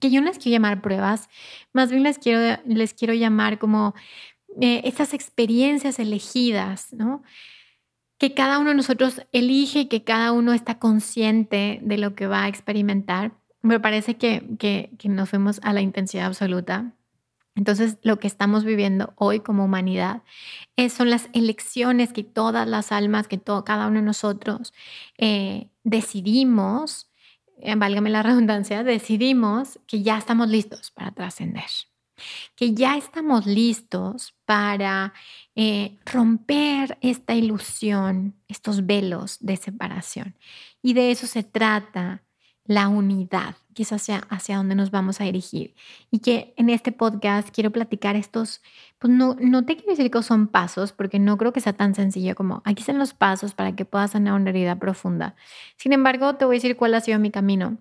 que 0.00 0.10
yo 0.10 0.20
no 0.20 0.28
les 0.28 0.38
quiero 0.38 0.56
llamar 0.56 0.80
pruebas, 0.82 1.28
más 1.72 1.90
bien 1.90 2.02
les 2.02 2.18
quiero, 2.18 2.60
les 2.66 2.94
quiero 2.94 3.14
llamar 3.14 3.58
como 3.58 3.94
eh, 4.60 4.80
estas 4.84 5.14
experiencias 5.14 5.98
elegidas, 5.98 6.92
¿no? 6.92 7.22
Que 8.22 8.34
cada 8.34 8.60
uno 8.60 8.68
de 8.68 8.76
nosotros 8.76 9.20
elige, 9.32 9.88
que 9.88 10.04
cada 10.04 10.30
uno 10.30 10.52
está 10.52 10.78
consciente 10.78 11.80
de 11.82 11.98
lo 11.98 12.14
que 12.14 12.28
va 12.28 12.44
a 12.44 12.48
experimentar 12.48 13.32
me 13.62 13.80
parece 13.80 14.16
que, 14.16 14.90
nos 15.02 15.28
fuimos 15.28 15.58
a 15.64 15.72
la 15.72 15.80
intensidad 15.80 16.26
absoluta. 16.26 16.92
Entonces, 17.56 17.98
lo 18.02 18.20
que 18.20 18.28
estamos 18.28 18.62
viviendo 18.62 19.12
hoy 19.16 19.40
como 19.40 19.64
humanidad 19.64 20.22
es, 20.76 20.92
son 20.92 21.10
las 21.10 21.30
elecciones 21.32 22.12
que 22.12 22.22
todas 22.22 22.68
las 22.68 22.92
almas, 22.92 23.26
que 23.26 23.38
todo, 23.38 23.64
cada 23.64 23.88
uno 23.88 23.96
de 23.96 24.06
nosotros 24.06 24.72
eh, 25.18 25.66
decidimos, 25.82 27.10
eh, 27.58 27.74
válgame 27.74 28.08
la 28.08 28.22
redundancia, 28.22 28.84
decidimos 28.84 29.80
que 29.88 30.04
ya 30.04 30.16
estamos 30.16 30.48
listos 30.48 30.92
para 30.92 31.10
trascender, 31.10 31.70
que 32.54 32.72
ya 32.72 32.96
estamos 32.96 33.46
listos 33.46 34.36
para 34.44 35.12
eh, 35.54 35.98
romper 36.06 36.98
esta 37.02 37.34
ilusión, 37.34 38.34
estos 38.48 38.86
velos 38.86 39.38
de 39.40 39.56
separación. 39.56 40.36
Y 40.82 40.94
de 40.94 41.10
eso 41.10 41.26
se 41.26 41.42
trata 41.42 42.22
la 42.64 42.88
unidad, 42.88 43.56
que 43.74 43.82
es 43.82 43.92
hacia, 43.92 44.18
hacia 44.30 44.56
donde 44.56 44.74
nos 44.74 44.90
vamos 44.90 45.20
a 45.20 45.24
dirigir. 45.24 45.74
Y 46.10 46.20
que 46.20 46.54
en 46.56 46.70
este 46.70 46.92
podcast 46.92 47.50
quiero 47.50 47.70
platicar 47.70 48.16
estos, 48.16 48.62
pues 48.98 49.12
no, 49.12 49.36
no 49.40 49.64
te 49.64 49.76
quiero 49.76 49.90
decir 49.90 50.10
que 50.10 50.22
son 50.22 50.46
pasos, 50.48 50.92
porque 50.92 51.18
no 51.18 51.36
creo 51.36 51.52
que 51.52 51.60
sea 51.60 51.72
tan 51.72 51.94
sencillo 51.94 52.34
como 52.34 52.62
aquí 52.64 52.80
están 52.80 52.98
los 52.98 53.14
pasos 53.14 53.54
para 53.54 53.74
que 53.74 53.84
puedas 53.84 54.12
sanar 54.12 54.34
una 54.34 54.50
herida 54.50 54.76
profunda. 54.76 55.34
Sin 55.76 55.92
embargo, 55.92 56.36
te 56.36 56.44
voy 56.44 56.56
a 56.56 56.58
decir 56.58 56.76
cuál 56.76 56.94
ha 56.94 57.00
sido 57.00 57.18
mi 57.18 57.30
camino, 57.30 57.78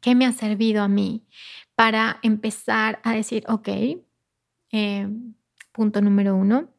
qué 0.00 0.14
me 0.14 0.26
ha 0.26 0.32
servido 0.32 0.82
a 0.82 0.88
mí 0.88 1.24
para 1.74 2.18
empezar 2.22 3.00
a 3.02 3.12
decir, 3.12 3.44
ok, 3.48 3.68
eh, 4.72 5.08
punto 5.76 6.00
número 6.00 6.34
uno, 6.34 6.70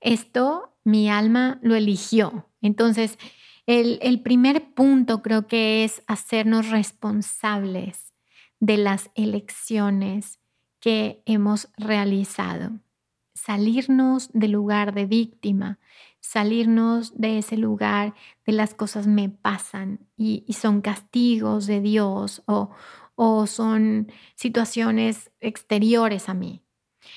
esto 0.00 0.76
mi 0.84 1.10
alma 1.10 1.58
lo 1.60 1.74
eligió. 1.74 2.48
Entonces, 2.62 3.18
el, 3.66 4.22
primer 4.22 4.72
punto 4.74 5.22
creo 5.22 5.48
que 5.48 5.82
es 5.84 6.02
hacernos 6.06 6.70
responsables 6.70 8.14
de 8.60 8.76
las 8.76 9.10
elecciones 9.16 10.38
que 10.80 11.20
hemos 11.26 11.68
realizado. 11.76 12.78
Salirnos 13.34 14.30
del 14.32 14.52
lugar 14.52 14.94
de 14.94 15.06
víctima, 15.06 15.80
salirnos 16.20 17.18
de 17.20 17.38
ese 17.38 17.56
lugar 17.56 18.14
de 18.46 18.52
las 18.52 18.72
cosas 18.72 19.08
me 19.08 19.28
pasan 19.28 20.06
y, 20.16 20.46
son 20.52 20.80
castigos 20.80 21.66
de 21.66 21.80
Dios 21.80 22.42
o, 22.46 22.70
o, 23.16 23.46
son 23.48 24.12
situaciones 24.36 25.30
exteriores 25.40 26.28
a 26.28 26.34
mí. 26.34 26.62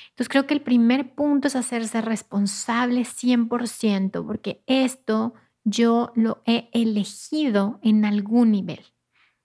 Entonces 0.10 0.29
creo 0.29 0.48
que 0.48 0.53
el 0.53 0.62
primer 0.62 1.13
punto 1.13 1.48
es 1.48 1.55
hacerse 1.55 2.01
responsable 2.01 3.01
100% 3.05 4.25
porque 4.25 4.62
esto 4.67 5.33
yo 5.63 6.12
lo 6.15 6.41
he 6.45 6.69
elegido 6.74 7.79
en 7.83 8.05
algún 8.05 8.51
nivel. 8.51 8.86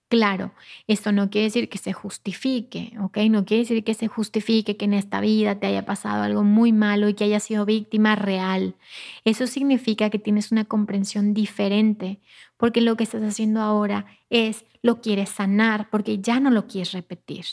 Claro, 0.09 0.53
esto 0.87 1.11
no 1.11 1.31
quiere 1.31 1.47
decir 1.47 1.69
que 1.69 1.79
se 1.79 1.93
justifique, 1.93 2.93
¿ok? 3.03 3.19
No 3.29 3.45
quiere 3.45 3.65
decir 3.65 3.83
que 3.83 3.93
se 3.93 4.07
justifique 4.07 4.77
que 4.77 4.85
en 4.85 4.95
esta 4.95 5.21
vida 5.21 5.59
te 5.59 5.67
haya 5.67 5.85
pasado 5.85 6.23
algo 6.23 6.45
muy 6.45 6.71
malo 6.71 7.09
y 7.09 7.15
que 7.15 7.25
hayas 7.25 7.43
sido 7.43 7.67
víctima 7.67 8.15
real. 8.15 8.77
Eso 9.25 9.49
significa 9.49 10.09
que 10.09 10.21
tienes 10.21 10.53
una 10.53 10.65
comprensión 10.65 11.35
diferente, 11.35 12.21
porque 12.57 12.81
lo 12.81 12.97
que 12.97 13.05
estás 13.05 13.23
haciendo 13.23 13.61
ahora 13.61 14.07
es 14.31 14.65
lo 14.83 15.01
quieres 15.01 15.31
sanar, 15.31 15.91
porque 15.91 16.19
ya 16.19 16.41
no 16.41 16.51
lo 16.51 16.67
quieres 16.67 16.93
repetir. 16.93 17.45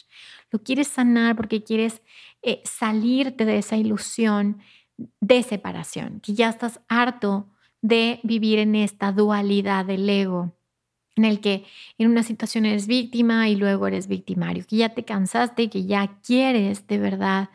Lo 0.51 0.59
quieres 0.59 0.87
sanar 0.87 1.35
porque 1.35 1.63
quieres 1.63 2.01
eh, 2.41 2.61
salirte 2.63 3.45
de 3.45 3.57
esa 3.57 3.75
ilusión 3.75 4.59
de 5.19 5.41
separación, 5.43 6.19
que 6.21 6.33
ya 6.33 6.49
estás 6.49 6.79
harto 6.87 7.49
de 7.81 8.19
vivir 8.23 8.59
en 8.59 8.75
esta 8.75 9.11
dualidad 9.11 9.85
del 9.85 10.09
ego, 10.09 10.55
en 11.15 11.25
el 11.25 11.41
que 11.41 11.63
en 11.97 12.09
una 12.09 12.23
situación 12.23 12.65
eres 12.65 12.87
víctima 12.87 13.49
y 13.49 13.55
luego 13.55 13.87
eres 13.87 14.07
victimario, 14.07 14.65
que 14.67 14.77
ya 14.77 14.89
te 14.89 15.05
cansaste 15.05 15.69
que 15.69 15.85
ya 15.85 16.19
quieres 16.21 16.87
de 16.87 16.97
verdad 16.97 17.49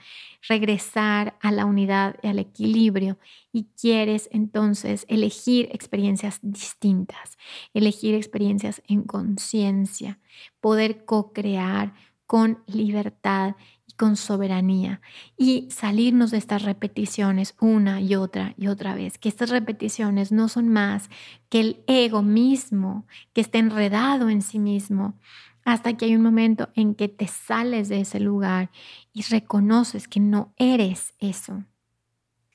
regresar 0.49 1.37
a 1.41 1.50
la 1.50 1.65
unidad 1.65 2.17
y 2.23 2.29
al 2.29 2.38
equilibrio 2.38 3.19
y 3.53 3.67
quieres 3.81 4.29
entonces 4.33 5.05
elegir 5.09 5.69
experiencias 5.73 6.38
distintas, 6.43 7.37
elegir 7.75 8.15
experiencias 8.15 8.83
en 8.87 9.03
conciencia, 9.03 10.21
poder 10.61 11.05
co-crear 11.05 11.95
con 12.29 12.63
libertad 12.67 13.57
con 13.99 14.17
soberanía 14.17 15.01
y 15.37 15.69
salirnos 15.73 16.31
de 16.31 16.39
estas 16.39 16.63
repeticiones 16.63 17.57
una 17.61 18.01
y 18.01 18.15
otra 18.15 18.55
y 18.57 18.69
otra 18.69 18.95
vez, 18.95 19.19
que 19.19 19.29
estas 19.29 19.51
repeticiones 19.51 20.31
no 20.31 20.49
son 20.49 20.69
más 20.69 21.11
que 21.49 21.59
el 21.59 21.83
ego 21.89 22.23
mismo 22.23 23.07
que 23.33 23.41
está 23.41 23.59
enredado 23.59 24.31
en 24.31 24.41
sí 24.41 24.61
mismo, 24.61 25.19
hasta 25.65 25.97
que 25.97 26.05
hay 26.05 26.15
un 26.15 26.23
momento 26.23 26.71
en 26.75 26.95
que 26.95 27.09
te 27.09 27.27
sales 27.27 27.89
de 27.89 28.01
ese 28.01 28.21
lugar 28.21 28.71
y 29.13 29.23
reconoces 29.23 30.07
que 30.07 30.21
no 30.21 30.55
eres 30.57 31.15
eso. 31.19 31.65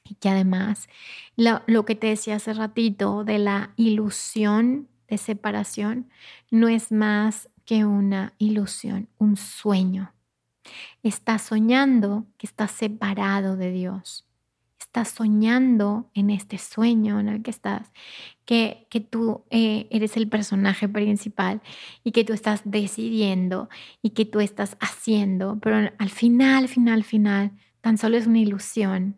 Y 0.06 0.16
que 0.16 0.30
además 0.30 0.88
lo 1.36 1.86
que 1.86 1.96
te 1.96 2.08
decía 2.08 2.38
hace 2.38 2.54
ratito 2.54 3.26
de 3.26 3.40
la 3.40 3.74
ilusión 3.76 4.88
de 5.10 5.18
separación 5.18 6.10
no 6.52 6.70
es 6.70 6.92
más 6.92 7.50
que 7.66 7.86
una 7.86 8.34
ilusión, 8.38 9.08
un 9.18 9.38
sueño 9.38 10.14
Estás 11.02 11.44
soñando 11.44 12.26
que 12.38 12.48
estás 12.48 12.72
separado 12.72 13.58
de 13.58 13.72
Dios. 13.72 14.26
estás 14.80 15.10
soñando 15.10 16.12
en 16.14 16.30
este 16.30 16.60
sueño 16.60 17.20
en 17.20 17.28
el 17.28 17.42
que 17.42 17.50
estás, 17.50 17.92
que, 18.46 18.86
que 18.92 19.00
tú 19.00 19.44
eh, 19.50 19.88
eres 19.90 20.18
el 20.18 20.28
personaje 20.30 20.88
principal 20.88 21.62
y 22.04 22.12
que 22.12 22.24
tú 22.24 22.34
estás 22.34 22.62
decidiendo 22.64 23.70
y 24.04 24.12
que 24.12 24.26
tú 24.26 24.40
estás 24.40 24.78
haciendo, 24.80 25.58
pero 25.62 25.92
al 25.98 26.10
final, 26.10 26.68
final, 26.68 27.04
final, 27.04 27.54
tan 27.82 27.98
solo 27.98 28.18
es 28.18 28.28
una 28.28 28.40
ilusión 28.40 29.18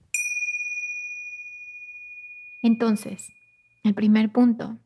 Entonces, 2.61 3.31
el 3.83 3.93
primer 3.93 4.31
punto, 4.31 4.77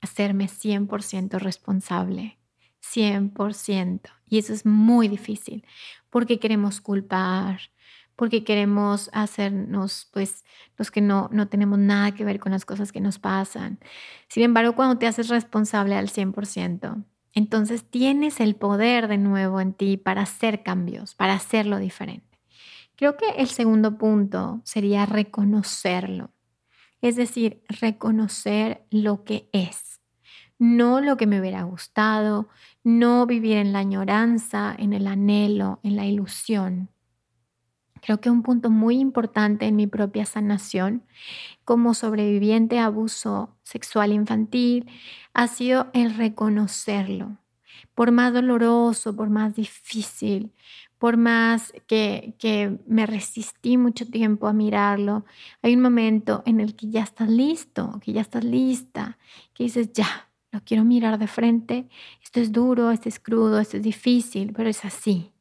hacerme 0.00 0.46
100% 0.48 1.38
responsable, 1.38 2.38
100%. 2.80 4.10
Y 4.28 4.38
eso 4.38 4.52
es 4.52 4.66
muy 4.66 5.08
difícil 5.08 5.64
porque 6.10 6.38
queremos 6.38 6.80
culpar, 6.80 7.60
porque 8.16 8.42
queremos 8.42 9.10
hacernos, 9.12 10.08
pues, 10.12 10.44
los 10.76 10.90
que 10.90 11.00
no, 11.00 11.28
no 11.32 11.48
tenemos 11.48 11.78
nada 11.78 12.12
que 12.12 12.24
ver 12.24 12.40
con 12.40 12.52
las 12.52 12.64
cosas 12.64 12.90
que 12.90 13.00
nos 13.00 13.18
pasan. 13.18 13.78
Sin 14.28 14.42
embargo, 14.42 14.74
cuando 14.74 14.98
te 14.98 15.06
haces 15.06 15.28
responsable 15.28 15.94
al 15.94 16.08
100%, 16.08 17.04
entonces 17.34 17.84
tienes 17.84 18.40
el 18.40 18.56
poder 18.56 19.06
de 19.06 19.18
nuevo 19.18 19.60
en 19.60 19.72
ti 19.72 19.96
para 19.96 20.22
hacer 20.22 20.64
cambios, 20.64 21.14
para 21.14 21.34
hacerlo 21.34 21.78
diferente. 21.78 22.38
Creo 22.96 23.16
que 23.16 23.28
el 23.36 23.46
segundo 23.46 23.96
punto 23.96 24.60
sería 24.64 25.06
reconocerlo. 25.06 26.32
Es 27.00 27.16
decir, 27.16 27.62
reconocer 27.68 28.84
lo 28.90 29.24
que 29.24 29.48
es, 29.52 30.00
no 30.58 31.00
lo 31.00 31.16
que 31.16 31.26
me 31.26 31.40
hubiera 31.40 31.62
gustado, 31.62 32.48
no 32.82 33.26
vivir 33.26 33.56
en 33.56 33.72
la 33.72 33.80
añoranza, 33.80 34.74
en 34.76 34.92
el 34.92 35.06
anhelo, 35.06 35.80
en 35.82 35.96
la 35.96 36.06
ilusión. 36.06 36.90
Creo 38.00 38.20
que 38.20 38.30
un 38.30 38.42
punto 38.42 38.70
muy 38.70 38.98
importante 38.98 39.66
en 39.66 39.76
mi 39.76 39.86
propia 39.86 40.24
sanación 40.24 41.04
como 41.64 41.94
sobreviviente 41.94 42.78
a 42.78 42.86
abuso 42.86 43.56
sexual 43.62 44.12
infantil 44.12 44.90
ha 45.34 45.48
sido 45.48 45.88
el 45.92 46.14
reconocerlo. 46.14 47.38
Por 47.94 48.12
más 48.12 48.32
doloroso, 48.32 49.14
por 49.16 49.30
más 49.30 49.54
difícil, 49.54 50.52
por 50.98 51.16
más 51.16 51.72
que, 51.86 52.34
que, 52.38 52.78
me 52.86 53.06
resistí 53.06 53.76
mucho 53.76 54.06
tiempo 54.06 54.48
a 54.48 54.52
mirarlo, 54.52 55.24
hay 55.62 55.74
un 55.74 55.82
momento 55.82 56.42
en 56.44 56.60
el 56.60 56.74
que 56.74 56.90
ya 56.90 57.02
estás 57.02 57.28
listo, 57.28 58.00
que 58.02 58.12
ya 58.12 58.20
estás 58.20 58.44
lista, 58.44 59.18
que 59.54 59.64
dices, 59.64 59.92
ya, 59.92 60.28
lo 60.50 60.60
quiero 60.64 60.84
mirar 60.84 61.18
de 61.18 61.26
frente, 61.26 61.88
esto 62.22 62.40
es 62.40 62.52
duro, 62.52 62.90
esto 62.90 63.08
es 63.08 63.20
crudo, 63.20 63.60
esto 63.60 63.76
es 63.76 63.82
difícil, 63.82 64.52
pero 64.52 64.68
es 64.68 64.84
así, 64.84 65.32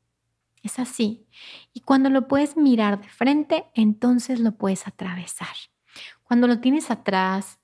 es 0.63 0.79
así. 0.79 1.25
Y 1.73 1.81
cuando 1.81 2.09
lo 2.09 2.27
puedes 2.27 2.57
mirar 2.57 3.01
de 3.01 3.07
frente, 3.07 3.65
entonces 3.73 4.39
lo 4.39 4.53
puedes 4.53 4.87
atravesar. 4.87 5.55
Cuando 6.23 6.47
lo 6.47 6.59
tienes 6.59 6.91
atrás, 6.91 7.59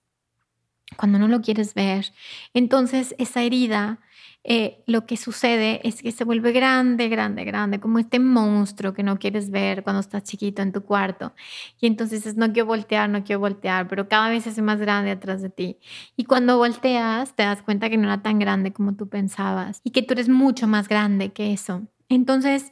cuando 0.98 1.20
no 1.20 1.28
lo 1.28 1.42
quieres 1.42 1.74
ver, 1.74 2.14
entonces 2.54 3.14
esa 3.18 3.42
herida 3.42 4.00
eh, 4.46 4.84
lo 4.88 5.06
que 5.06 5.16
sucede 5.16 5.80
es 5.88 6.02
que 6.02 6.12
se 6.12 6.26
vuelve 6.26 6.52
grande, 6.52 7.08
grande, 7.08 7.46
grande, 7.46 7.80
como 7.80 7.98
este 8.00 8.20
monstruo 8.20 8.94
que 8.94 9.02
no 9.02 9.18
quieres 9.18 9.50
ver 9.52 9.84
cuando 9.84 10.02
estás 10.02 10.24
chiquito 10.24 10.62
en 10.62 10.74
tu 10.74 10.84
cuarto. 10.84 11.34
Y 11.80 11.88
entonces 11.88 12.26
es, 12.26 12.36
no 12.36 12.52
quiero 12.52 12.68
voltear, 12.68 13.10
no 13.10 13.24
quiero 13.24 13.40
voltear, 13.40 13.88
pero 13.88 14.10
cada 14.10 14.30
vez 14.30 14.46
hace 14.46 14.62
más 14.62 14.80
grande 14.80 15.12
atrás 15.12 15.42
de 15.42 15.50
ti. 15.50 15.80
Y 16.18 16.26
cuando 16.26 16.58
volteas, 16.58 17.36
te 17.36 17.44
das 17.44 17.62
cuenta 17.62 17.90
que 17.90 17.98
no 17.98 18.04
era 18.06 18.22
tan 18.22 18.38
grande 18.40 18.74
como 18.74 18.96
tú 18.96 19.08
pensabas 19.08 19.80
y 19.84 19.92
que 19.92 20.02
tú 20.02 20.14
eres 20.14 20.28
mucho 20.28 20.68
más 20.68 20.90
grande 20.90 21.32
que 21.32 21.54
eso. 21.54 21.84
Entonces, 22.10 22.72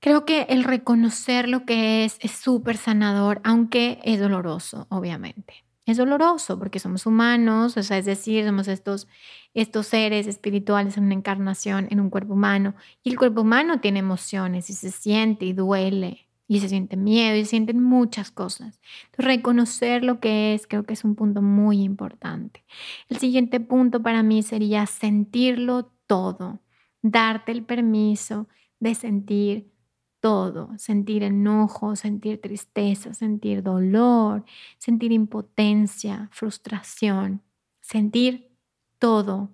Creo 0.00 0.24
que 0.24 0.42
el 0.42 0.62
reconocer 0.62 1.48
lo 1.48 1.64
que 1.64 2.04
es 2.04 2.18
es 2.20 2.30
súper 2.30 2.76
sanador, 2.76 3.40
aunque 3.42 3.98
es 4.04 4.20
doloroso, 4.20 4.86
obviamente 4.90 5.64
es 5.92 5.96
doloroso 5.96 6.58
porque 6.58 6.78
somos 6.78 7.06
humanos, 7.06 7.76
o 7.76 7.82
sea, 7.82 7.98
es 7.98 8.04
decir, 8.04 8.44
somos 8.44 8.68
estos, 8.68 9.08
estos 9.54 9.86
seres 9.86 10.26
espirituales 10.26 10.96
en 10.96 11.04
una 11.04 11.14
encarnación, 11.14 11.88
en 11.90 12.00
un 12.00 12.10
cuerpo 12.10 12.34
humano, 12.34 12.74
y 13.02 13.10
el 13.10 13.18
cuerpo 13.18 13.40
humano 13.40 13.80
tiene 13.80 14.00
emociones 14.00 14.70
y 14.70 14.74
se 14.74 14.90
siente 14.90 15.46
y 15.46 15.52
duele, 15.52 16.28
y 16.46 16.60
se 16.60 16.68
siente 16.68 16.96
miedo 16.96 17.36
y 17.36 17.44
se 17.44 17.50
sienten 17.50 17.82
muchas 17.82 18.30
cosas. 18.30 18.80
reconocer 19.16 20.02
lo 20.04 20.18
que 20.20 20.54
es 20.54 20.66
creo 20.66 20.84
que 20.84 20.94
es 20.94 21.04
un 21.04 21.14
punto 21.14 21.42
muy 21.42 21.82
importante. 21.82 22.64
El 23.08 23.18
siguiente 23.18 23.60
punto 23.60 24.02
para 24.02 24.22
mí 24.22 24.42
sería 24.42 24.86
sentirlo 24.86 25.92
todo, 26.06 26.60
darte 27.02 27.52
el 27.52 27.64
permiso 27.64 28.48
de 28.80 28.94
sentir 28.94 29.72
todo, 30.20 30.70
sentir 30.78 31.22
enojo, 31.22 31.96
sentir 31.96 32.40
tristeza, 32.40 33.14
sentir 33.14 33.62
dolor, 33.62 34.44
sentir 34.78 35.12
impotencia, 35.12 36.28
frustración, 36.32 37.42
sentir 37.80 38.50
todo 38.98 39.50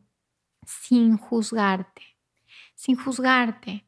sin 0.66 1.16
juzgarte, 1.16 2.02
sin 2.74 2.96
juzgarte, 2.96 3.83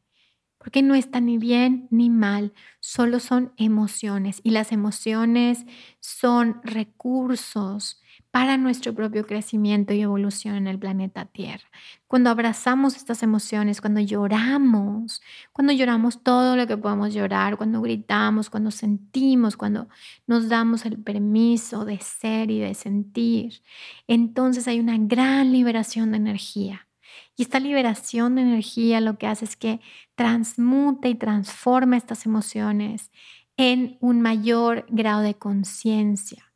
porque 0.67 0.83
no 0.83 0.95
está 0.95 1.21
ni 1.21 1.37
bien 1.37 1.87
ni 1.91 2.09
mal, 2.09 2.51
solo 2.81 3.21
son 3.21 3.53
emociones 3.55 4.41
y 4.43 4.49
las 4.49 4.73
emociones 4.73 5.65
son 6.01 6.59
recursos 6.61 8.01
para 8.31 8.57
nuestro 8.57 8.93
propio 8.93 9.25
crecimiento 9.25 9.93
y 9.93 10.01
evolución 10.01 10.55
en 10.55 10.67
el 10.67 10.77
planeta 10.77 11.23
Tierra. 11.23 11.63
Cuando 12.05 12.29
abrazamos 12.29 12.97
estas 12.97 13.23
emociones, 13.23 13.79
cuando 13.79 14.01
lloramos, 14.01 15.21
cuando 15.53 15.71
lloramos 15.71 16.21
todo 16.21 16.57
lo 16.57 16.67
que 16.67 16.75
podemos 16.75 17.13
llorar, 17.13 17.55
cuando 17.55 17.79
gritamos, 17.81 18.49
cuando 18.49 18.69
sentimos, 18.69 19.55
cuando 19.55 19.87
nos 20.25 20.49
damos 20.49 20.85
el 20.85 21.01
permiso 21.01 21.85
de 21.85 21.97
ser 22.01 22.51
y 22.51 22.59
de 22.59 22.73
sentir, 22.73 23.61
entonces 24.05 24.67
hay 24.67 24.81
una 24.81 24.97
gran 24.97 25.53
liberación 25.53 26.11
de 26.11 26.17
energía. 26.17 26.86
Y 27.35 27.43
esta 27.43 27.59
liberación 27.59 28.35
de 28.35 28.41
energía 28.41 29.01
lo 29.01 29.17
que 29.17 29.27
hace 29.27 29.45
es 29.45 29.55
que 29.55 29.79
transmute 30.15 31.09
y 31.09 31.15
transforma 31.15 31.97
estas 31.97 32.25
emociones 32.25 33.11
en 33.57 33.97
un 34.01 34.21
mayor 34.21 34.85
grado 34.89 35.21
de 35.21 35.35
conciencia. 35.35 36.53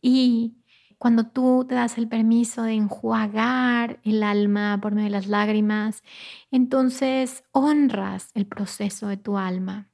Y 0.00 0.58
cuando 0.98 1.26
tú 1.26 1.64
te 1.68 1.76
das 1.76 1.96
el 1.96 2.08
permiso 2.08 2.64
de 2.64 2.74
enjuagar 2.74 4.00
el 4.02 4.22
alma 4.24 4.80
por 4.82 4.94
medio 4.94 5.06
de 5.06 5.12
las 5.12 5.28
lágrimas, 5.28 6.02
entonces 6.50 7.44
honras 7.52 8.30
el 8.34 8.46
proceso 8.46 9.06
de 9.06 9.16
tu 9.16 9.38
alma. 9.38 9.90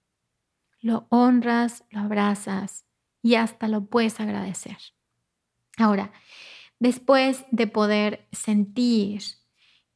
Lo 0.80 1.06
honras, 1.10 1.84
lo 1.90 2.00
abrazas 2.00 2.86
y 3.22 3.34
hasta 3.34 3.68
lo 3.68 3.86
puedes 3.86 4.18
agradecer. 4.18 4.78
Ahora, 5.76 6.12
después 6.78 7.44
de 7.50 7.66
poder 7.66 8.26
sentir, 8.32 9.22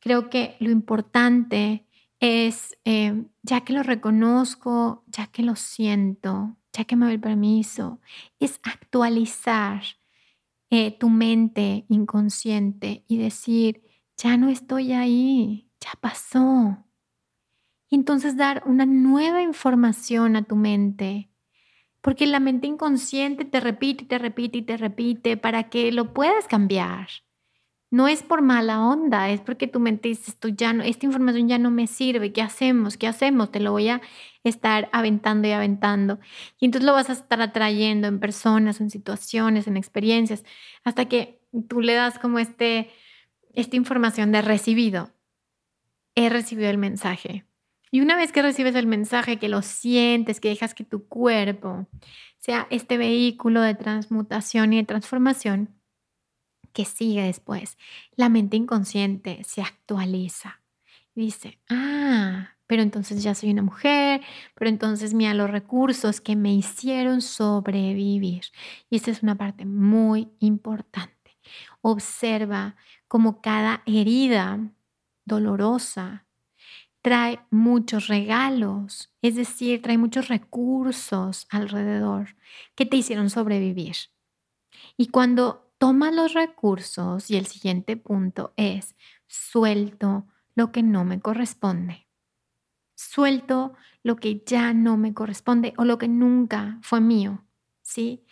creo 0.00 0.30
que 0.30 0.56
lo 0.60 0.70
importante 0.70 1.86
es, 2.20 2.78
eh, 2.84 3.24
ya 3.42 3.60
que 3.62 3.72
lo 3.72 3.82
reconozco, 3.82 5.04
ya 5.06 5.26
que 5.28 5.42
lo 5.42 5.56
siento, 5.56 6.56
ya 6.72 6.84
que 6.84 6.96
me 6.96 7.06
doy 7.06 7.14
el 7.14 7.20
permiso, 7.20 8.00
es 8.40 8.60
actualizar 8.62 9.82
eh, 10.70 10.90
tu 10.98 11.08
mente 11.08 11.86
inconsciente 11.88 13.04
y 13.08 13.18
decir, 13.18 13.82
ya 14.16 14.36
no 14.36 14.48
estoy 14.48 14.92
ahí, 14.92 15.70
ya 15.80 15.92
pasó. 16.00 16.84
Y 17.88 17.94
entonces 17.94 18.36
dar 18.36 18.62
una 18.66 18.84
nueva 18.84 19.42
información 19.42 20.36
a 20.36 20.42
tu 20.42 20.56
mente, 20.56 21.30
porque 22.02 22.26
la 22.26 22.40
mente 22.40 22.66
inconsciente 22.66 23.44
te 23.44 23.60
repite 23.60 24.04
y 24.04 24.06
te 24.06 24.18
repite 24.18 24.58
y 24.58 24.62
te 24.62 24.76
repite 24.76 25.36
para 25.36 25.70
que 25.70 25.90
lo 25.90 26.12
puedas 26.12 26.46
cambiar. 26.46 27.08
No 27.90 28.06
es 28.06 28.22
por 28.22 28.42
mala 28.42 28.86
onda, 28.86 29.30
es 29.30 29.40
porque 29.40 29.66
tu 29.66 29.80
mente 29.80 30.08
dice, 30.08 30.30
esto 30.30 30.48
ya 30.48 30.74
no, 30.74 30.84
esta 30.84 31.06
información 31.06 31.48
ya 31.48 31.58
no 31.58 31.70
me 31.70 31.86
sirve, 31.86 32.32
¿qué 32.32 32.42
hacemos? 32.42 32.98
¿Qué 32.98 33.06
hacemos? 33.06 33.50
Te 33.50 33.60
lo 33.60 33.72
voy 33.72 33.88
a 33.88 34.02
estar 34.44 34.90
aventando 34.92 35.48
y 35.48 35.52
aventando. 35.52 36.18
Y 36.60 36.66
entonces 36.66 36.86
lo 36.86 36.92
vas 36.92 37.08
a 37.08 37.14
estar 37.14 37.40
atrayendo 37.40 38.06
en 38.06 38.20
personas, 38.20 38.80
en 38.82 38.90
situaciones, 38.90 39.66
en 39.66 39.78
experiencias, 39.78 40.44
hasta 40.84 41.06
que 41.06 41.40
tú 41.68 41.80
le 41.80 41.94
das 41.94 42.18
como 42.18 42.38
este, 42.38 42.90
esta 43.54 43.76
información 43.76 44.32
de 44.32 44.42
recibido. 44.42 45.14
He 46.14 46.28
recibido 46.28 46.68
el 46.68 46.78
mensaje. 46.78 47.46
Y 47.90 48.00
una 48.00 48.16
vez 48.16 48.32
que 48.32 48.42
recibes 48.42 48.74
el 48.74 48.86
mensaje, 48.86 49.38
que 49.38 49.48
lo 49.48 49.62
sientes, 49.62 50.40
que 50.40 50.50
dejas 50.50 50.74
que 50.74 50.84
tu 50.84 51.08
cuerpo 51.08 51.86
sea 52.38 52.66
este 52.70 52.98
vehículo 52.98 53.62
de 53.62 53.74
transmutación 53.74 54.72
y 54.74 54.76
de 54.76 54.84
transformación, 54.84 55.77
que 56.72 56.84
sigue 56.84 57.22
después? 57.22 57.78
La 58.16 58.28
mente 58.28 58.56
inconsciente 58.56 59.42
se 59.44 59.62
actualiza. 59.62 60.60
Dice, 61.14 61.58
ah, 61.68 62.50
pero 62.68 62.82
entonces 62.82 63.22
ya 63.22 63.34
soy 63.34 63.50
una 63.50 63.62
mujer, 63.62 64.20
pero 64.54 64.68
entonces 64.68 65.14
mira 65.14 65.34
los 65.34 65.50
recursos 65.50 66.20
que 66.20 66.36
me 66.36 66.54
hicieron 66.54 67.22
sobrevivir. 67.22 68.44
Y 68.90 68.96
esta 68.96 69.10
es 69.10 69.22
una 69.22 69.34
parte 69.34 69.64
muy 69.64 70.28
importante. 70.38 71.38
Observa 71.80 72.76
cómo 73.08 73.40
cada 73.40 73.82
herida 73.86 74.60
dolorosa 75.24 76.26
trae 77.02 77.40
muchos 77.50 78.08
regalos, 78.08 79.10
es 79.22 79.36
decir, 79.36 79.80
trae 79.80 79.96
muchos 79.96 80.28
recursos 80.28 81.46
alrededor 81.50 82.36
que 82.74 82.86
te 82.86 82.96
hicieron 82.96 83.30
sobrevivir. 83.30 83.96
Y 84.96 85.08
cuando 85.08 85.67
tomas 85.78 86.14
los 86.14 86.34
recursos, 86.34 87.30
y 87.30 87.36
el 87.36 87.46
siguiente 87.46 87.96
punto 87.96 88.52
es, 88.56 88.96
suelto 89.26 90.26
lo 90.54 90.72
que 90.72 90.82
no 90.82 91.04
me 91.04 91.20
corresponde. 91.20 92.08
Suelto 92.96 93.74
lo 94.02 94.16
que 94.16 94.42
ya 94.44 94.72
no 94.74 94.96
me 94.96 95.14
corresponde 95.14 95.74
o 95.76 95.84
lo 95.84 95.98
que 95.98 96.08
nunca 96.08 96.78
fue 96.82 97.00
mío, 97.00 97.44
¿sí? 97.82 98.24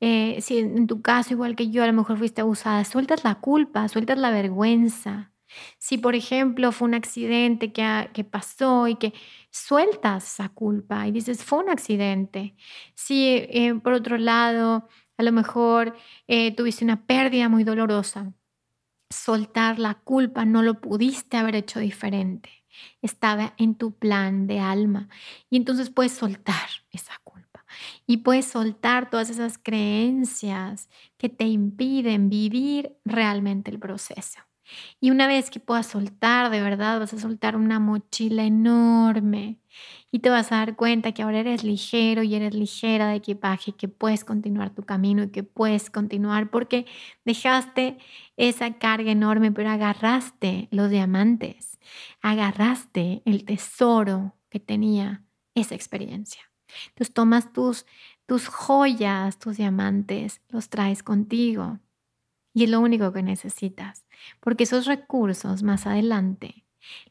Eh, 0.00 0.40
si 0.40 0.58
en 0.58 0.86
tu 0.86 1.02
caso, 1.02 1.34
igual 1.34 1.56
que 1.56 1.70
yo, 1.70 1.82
a 1.84 1.86
lo 1.86 1.92
mejor 1.92 2.18
fuiste 2.18 2.40
abusada, 2.40 2.84
sueltas 2.84 3.24
la 3.24 3.36
culpa, 3.40 3.88
sueltas 3.88 4.18
la 4.18 4.30
vergüenza, 4.30 5.32
si, 5.78 5.98
por 5.98 6.14
ejemplo, 6.14 6.72
fue 6.72 6.88
un 6.88 6.94
accidente 6.94 7.72
que, 7.72 8.10
que 8.12 8.24
pasó 8.24 8.88
y 8.88 8.96
que 8.96 9.12
sueltas 9.50 10.24
esa 10.34 10.48
culpa 10.48 11.06
y 11.06 11.12
dices, 11.12 11.44
fue 11.44 11.58
un 11.60 11.70
accidente. 11.70 12.54
Si, 12.94 13.26
eh, 13.50 13.74
por 13.82 13.92
otro 13.92 14.16
lado, 14.18 14.88
a 15.22 15.24
lo 15.24 15.32
mejor 15.32 15.96
eh, 16.26 16.54
tuviste 16.54 16.84
una 16.84 17.06
pérdida 17.06 17.48
muy 17.48 17.64
dolorosa, 17.64 18.32
soltar 19.10 19.78
la 19.78 19.94
culpa 19.94 20.44
no 20.44 20.62
lo 20.62 20.80
pudiste 20.80 21.36
haber 21.36 21.54
hecho 21.54 21.80
diferente. 21.80 22.50
Estaba 23.02 23.54
en 23.58 23.76
tu 23.76 23.92
plan 23.98 24.46
de 24.46 24.58
alma 24.58 25.08
y 25.48 25.56
entonces 25.56 25.90
puedes 25.90 26.12
soltar 26.12 26.68
esa 26.90 27.12
culpa 27.22 27.64
y 28.06 28.18
puedes 28.18 28.46
soltar 28.46 29.10
todas 29.10 29.30
esas 29.30 29.58
creencias 29.58 30.88
que 31.18 31.28
te 31.28 31.44
impiden 31.44 32.28
vivir 32.28 32.96
realmente 33.04 33.70
el 33.70 33.78
proceso. 33.78 34.40
Y 35.00 35.10
una 35.10 35.26
vez 35.26 35.50
que 35.50 35.60
puedas 35.60 35.86
soltar, 35.86 36.50
de 36.50 36.60
verdad, 36.60 37.00
vas 37.00 37.12
a 37.14 37.18
soltar 37.18 37.56
una 37.56 37.80
mochila 37.80 38.44
enorme 38.44 39.58
y 40.10 40.18
te 40.18 40.30
vas 40.30 40.52
a 40.52 40.56
dar 40.56 40.76
cuenta 40.76 41.12
que 41.12 41.22
ahora 41.22 41.40
eres 41.40 41.64
ligero 41.64 42.22
y 42.22 42.34
eres 42.34 42.54
ligera 42.54 43.08
de 43.08 43.16
equipaje, 43.16 43.72
que 43.72 43.88
puedes 43.88 44.24
continuar 44.24 44.70
tu 44.70 44.82
camino 44.82 45.24
y 45.24 45.30
que 45.30 45.42
puedes 45.42 45.90
continuar 45.90 46.50
porque 46.50 46.86
dejaste 47.24 47.98
esa 48.36 48.78
carga 48.78 49.10
enorme, 49.10 49.52
pero 49.52 49.70
agarraste 49.70 50.68
los 50.70 50.90
diamantes, 50.90 51.78
agarraste 52.20 53.22
el 53.24 53.44
tesoro 53.44 54.36
que 54.50 54.60
tenía 54.60 55.24
esa 55.54 55.74
experiencia. 55.74 56.42
Entonces 56.88 57.14
tomas 57.14 57.52
tus, 57.52 57.86
tus 58.26 58.48
joyas, 58.48 59.38
tus 59.38 59.56
diamantes, 59.56 60.40
los 60.48 60.68
traes 60.68 61.02
contigo 61.02 61.80
y 62.54 62.64
es 62.64 62.70
lo 62.70 62.80
único 62.80 63.12
que 63.12 63.22
necesitas, 63.22 64.04
porque 64.40 64.64
esos 64.64 64.86
recursos 64.86 65.62
más 65.62 65.86
adelante 65.86 66.64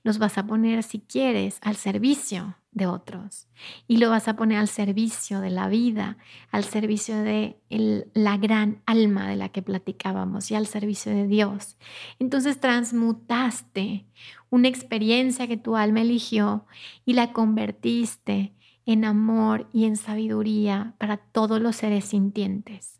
los 0.04 0.18
vas 0.18 0.38
a 0.38 0.46
poner, 0.46 0.84
si 0.84 1.00
quieres, 1.00 1.58
al 1.62 1.76
servicio 1.76 2.58
de 2.72 2.88
otros. 2.88 3.48
Y 3.88 3.98
lo 3.98 4.10
vas 4.10 4.28
a 4.28 4.36
poner 4.36 4.60
al 4.60 4.68
servicio 4.68 5.42
de 5.42 5.50
la 5.50 5.68
vida, 5.68 6.18
al 6.52 6.64
servicio 6.64 7.18
de 7.18 7.58
la 7.70 8.38
gran 8.38 8.82
alma 8.86 9.30
de 9.30 9.36
la 9.36 9.50
que 9.50 9.62
platicábamos 9.62 10.52
y 10.52 10.56
al 10.56 10.68
servicio 10.68 11.12
de 11.12 11.28
Dios. 11.28 11.78
Entonces 12.20 12.60
transmutaste 12.60 14.06
una 14.50 14.68
experiencia 14.68 15.48
que 15.48 15.58
tu 15.58 15.76
alma 15.76 16.02
eligió 16.02 16.66
y 17.06 17.14
la 17.14 17.34
convertiste 17.34 18.54
en 18.86 19.06
amor 19.06 19.70
y 19.74 19.86
en 19.86 19.96
sabiduría 19.96 20.96
para 20.98 21.18
todos 21.18 21.62
los 21.62 21.76
seres 21.76 22.06
sintientes. 22.06 23.00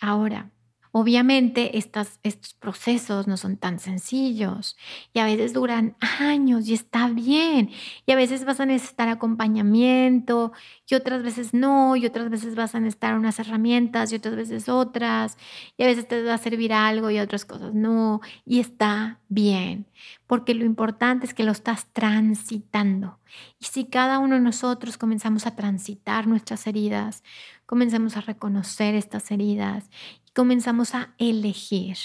Ahora, 0.00 0.50
Obviamente 0.92 1.78
estos 1.78 2.18
procesos 2.58 3.28
no 3.28 3.36
son 3.36 3.56
tan 3.56 3.78
sencillos 3.78 4.76
y 5.12 5.20
a 5.20 5.24
veces 5.24 5.52
duran 5.52 5.96
años 6.18 6.68
y 6.68 6.74
está 6.74 7.08
bien. 7.08 7.70
Y 8.06 8.12
a 8.12 8.16
veces 8.16 8.44
vas 8.44 8.58
a 8.58 8.66
necesitar 8.66 9.08
acompañamiento 9.08 10.52
y 10.88 10.94
otras 10.96 11.22
veces 11.22 11.54
no, 11.54 11.94
y 11.94 12.06
otras 12.06 12.28
veces 12.28 12.56
vas 12.56 12.74
a 12.74 12.80
necesitar 12.80 13.16
unas 13.16 13.38
herramientas 13.38 14.12
y 14.12 14.16
otras 14.16 14.34
veces 14.34 14.68
otras. 14.68 15.38
Y 15.76 15.84
a 15.84 15.86
veces 15.86 16.08
te 16.08 16.22
va 16.24 16.34
a 16.34 16.38
servir 16.38 16.72
algo 16.72 17.10
y 17.10 17.20
otras 17.20 17.44
cosas 17.44 17.72
no. 17.72 18.20
Y 18.44 18.58
está 18.58 19.20
bien, 19.28 19.86
porque 20.26 20.54
lo 20.54 20.64
importante 20.64 21.26
es 21.26 21.34
que 21.34 21.44
lo 21.44 21.52
estás 21.52 21.86
transitando. 21.92 23.18
Y 23.60 23.66
si 23.66 23.84
cada 23.84 24.18
uno 24.18 24.34
de 24.34 24.40
nosotros 24.40 24.98
comenzamos 24.98 25.46
a 25.46 25.54
transitar 25.54 26.26
nuestras 26.26 26.66
heridas, 26.66 27.22
comenzamos 27.66 28.16
a 28.16 28.20
reconocer 28.22 28.96
estas 28.96 29.30
heridas 29.30 29.88
comenzamos 30.34 30.94
a 30.94 31.14
elegir, 31.18 31.96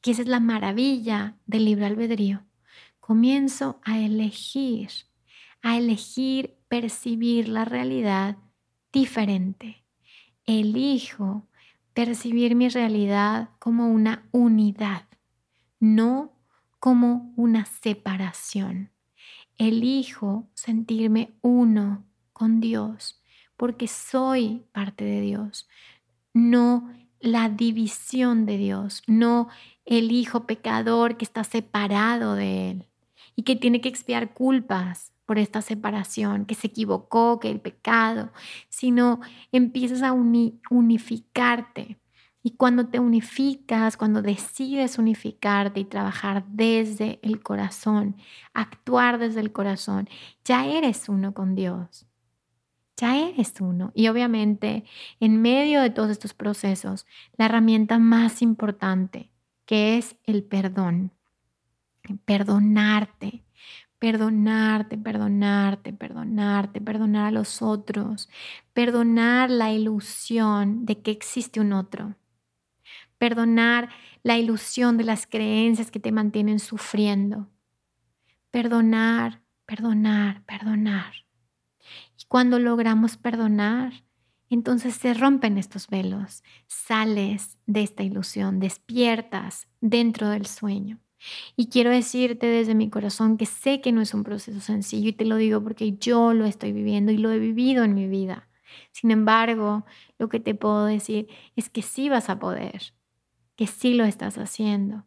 que 0.00 0.12
esa 0.12 0.22
es 0.22 0.28
la 0.28 0.40
maravilla 0.40 1.36
del 1.46 1.64
libre 1.64 1.86
albedrío. 1.86 2.44
Comienzo 3.00 3.80
a 3.84 3.98
elegir, 3.98 4.90
a 5.62 5.76
elegir 5.76 6.56
percibir 6.68 7.48
la 7.48 7.64
realidad 7.64 8.36
diferente. 8.92 9.84
Elijo 10.44 11.46
percibir 11.94 12.54
mi 12.54 12.68
realidad 12.68 13.50
como 13.58 13.88
una 13.88 14.28
unidad, 14.32 15.04
no 15.80 16.32
como 16.78 17.32
una 17.36 17.64
separación. 17.64 18.90
Elijo 19.56 20.48
sentirme 20.54 21.32
uno 21.42 22.04
con 22.32 22.60
Dios 22.60 23.20
porque 23.58 23.88
soy 23.88 24.64
parte 24.72 25.04
de 25.04 25.20
Dios. 25.20 25.68
No 26.32 26.94
la 27.20 27.48
división 27.48 28.46
de 28.46 28.56
Dios, 28.58 29.02
no 29.06 29.48
el 29.84 30.12
hijo 30.12 30.46
pecador 30.46 31.16
que 31.16 31.24
está 31.24 31.44
separado 31.44 32.34
de 32.34 32.70
Él 32.70 32.88
y 33.36 33.42
que 33.42 33.56
tiene 33.56 33.80
que 33.80 33.88
expiar 33.88 34.34
culpas 34.34 35.12
por 35.24 35.38
esta 35.38 35.60
separación, 35.60 36.46
que 36.46 36.54
se 36.54 36.68
equivocó, 36.68 37.38
que 37.38 37.50
el 37.50 37.60
pecado, 37.60 38.32
sino 38.68 39.20
empiezas 39.52 40.02
a 40.02 40.12
unificarte. 40.12 41.98
Y 42.42 42.52
cuando 42.52 42.86
te 42.88 42.98
unificas, 42.98 43.96
cuando 43.96 44.22
decides 44.22 44.98
unificarte 44.98 45.80
y 45.80 45.84
trabajar 45.84 46.46
desde 46.48 47.18
el 47.22 47.42
corazón, 47.42 48.16
actuar 48.54 49.18
desde 49.18 49.40
el 49.40 49.52
corazón, 49.52 50.08
ya 50.44 50.64
eres 50.66 51.08
uno 51.08 51.34
con 51.34 51.54
Dios 51.54 52.07
ya 52.98 53.16
eres 53.16 53.54
uno. 53.60 53.92
Y 53.94 54.08
obviamente, 54.08 54.84
en 55.20 55.40
medio 55.40 55.80
de 55.80 55.90
todos 55.90 56.10
estos 56.10 56.34
procesos, 56.34 57.06
la 57.36 57.46
herramienta 57.46 57.98
más 57.98 58.42
importante, 58.42 59.30
que 59.64 59.96
es 59.96 60.16
el 60.24 60.42
perdón. 60.44 61.12
Perdonarte, 62.24 63.44
perdonarte, 63.98 64.98
perdonarte, 64.98 65.92
perdonarte, 65.92 66.80
perdonar 66.80 67.26
a 67.26 67.30
los 67.30 67.62
otros, 67.62 68.28
perdonar 68.72 69.50
la 69.50 69.72
ilusión 69.72 70.86
de 70.86 71.00
que 71.02 71.10
existe 71.10 71.60
un 71.60 71.72
otro, 71.72 72.16
perdonar 73.18 73.90
la 74.22 74.38
ilusión 74.38 74.96
de 74.96 75.04
las 75.04 75.26
creencias 75.26 75.90
que 75.90 76.00
te 76.00 76.12
mantienen 76.12 76.60
sufriendo, 76.60 77.48
perdonar, 78.50 79.42
perdonar, 79.66 80.42
perdonar. 80.46 81.27
Y 82.20 82.24
cuando 82.26 82.58
logramos 82.58 83.16
perdonar, 83.16 84.04
entonces 84.50 84.94
se 84.94 85.14
rompen 85.14 85.58
estos 85.58 85.88
velos, 85.88 86.42
sales 86.66 87.58
de 87.66 87.82
esta 87.82 88.02
ilusión, 88.02 88.60
despiertas 88.60 89.68
dentro 89.80 90.28
del 90.30 90.46
sueño. 90.46 91.00
Y 91.56 91.68
quiero 91.68 91.90
decirte 91.90 92.46
desde 92.46 92.74
mi 92.74 92.90
corazón 92.90 93.36
que 93.36 93.46
sé 93.46 93.80
que 93.80 93.92
no 93.92 94.00
es 94.00 94.14
un 94.14 94.22
proceso 94.22 94.60
sencillo 94.60 95.08
y 95.08 95.12
te 95.12 95.24
lo 95.24 95.36
digo 95.36 95.62
porque 95.62 95.96
yo 95.98 96.32
lo 96.32 96.44
estoy 96.46 96.72
viviendo 96.72 97.12
y 97.12 97.18
lo 97.18 97.30
he 97.30 97.38
vivido 97.38 97.84
en 97.84 97.94
mi 97.94 98.06
vida. 98.06 98.48
Sin 98.92 99.10
embargo, 99.10 99.84
lo 100.18 100.28
que 100.28 100.40
te 100.40 100.54
puedo 100.54 100.86
decir 100.86 101.28
es 101.56 101.68
que 101.68 101.82
sí 101.82 102.08
vas 102.08 102.30
a 102.30 102.38
poder, 102.38 102.94
que 103.56 103.66
sí 103.66 103.94
lo 103.94 104.04
estás 104.04 104.38
haciendo 104.38 105.04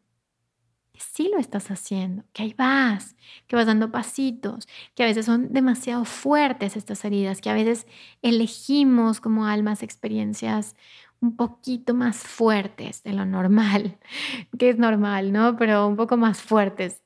sí 1.01 1.29
lo 1.31 1.39
estás 1.39 1.71
haciendo, 1.71 2.23
que 2.33 2.43
ahí 2.43 2.53
vas, 2.57 3.15
que 3.47 3.55
vas 3.55 3.65
dando 3.65 3.91
pasitos, 3.91 4.67
que 4.95 5.03
a 5.03 5.05
veces 5.05 5.25
son 5.25 5.51
demasiado 5.53 6.05
fuertes 6.05 6.77
estas 6.77 7.03
heridas, 7.05 7.41
que 7.41 7.49
a 7.49 7.53
veces 7.53 7.87
elegimos 8.21 9.21
como 9.21 9.45
almas 9.45 9.83
experiencias 9.83 10.75
un 11.19 11.35
poquito 11.35 11.93
más 11.93 12.17
fuertes 12.17 13.03
de 13.03 13.13
lo 13.13 13.25
normal, 13.25 13.97
que 14.57 14.69
es 14.69 14.77
normal, 14.77 15.31
¿no? 15.31 15.55
Pero 15.57 15.87
un 15.87 15.95
poco 15.95 16.17
más 16.17 16.41
fuertes, 16.41 17.01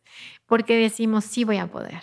porque 0.45 0.77
decimos, 0.77 1.25
sí 1.25 1.43
voy 1.43 1.57
a 1.57 1.67
poder. 1.67 2.01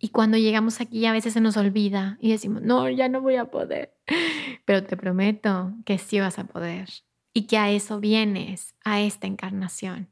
Y 0.00 0.10
cuando 0.10 0.36
llegamos 0.36 0.80
aquí 0.80 1.06
a 1.06 1.12
veces 1.12 1.32
se 1.32 1.40
nos 1.40 1.56
olvida 1.56 2.18
y 2.20 2.30
decimos, 2.30 2.62
no, 2.62 2.88
ya 2.88 3.08
no 3.08 3.20
voy 3.20 3.36
a 3.36 3.46
poder. 3.46 3.94
Pero 4.64 4.84
te 4.84 4.96
prometo 4.96 5.72
que 5.84 5.98
sí 5.98 6.20
vas 6.20 6.38
a 6.38 6.44
poder 6.44 6.88
y 7.32 7.46
que 7.46 7.58
a 7.58 7.70
eso 7.70 7.98
vienes, 8.00 8.74
a 8.84 9.00
esta 9.00 9.26
encarnación. 9.26 10.08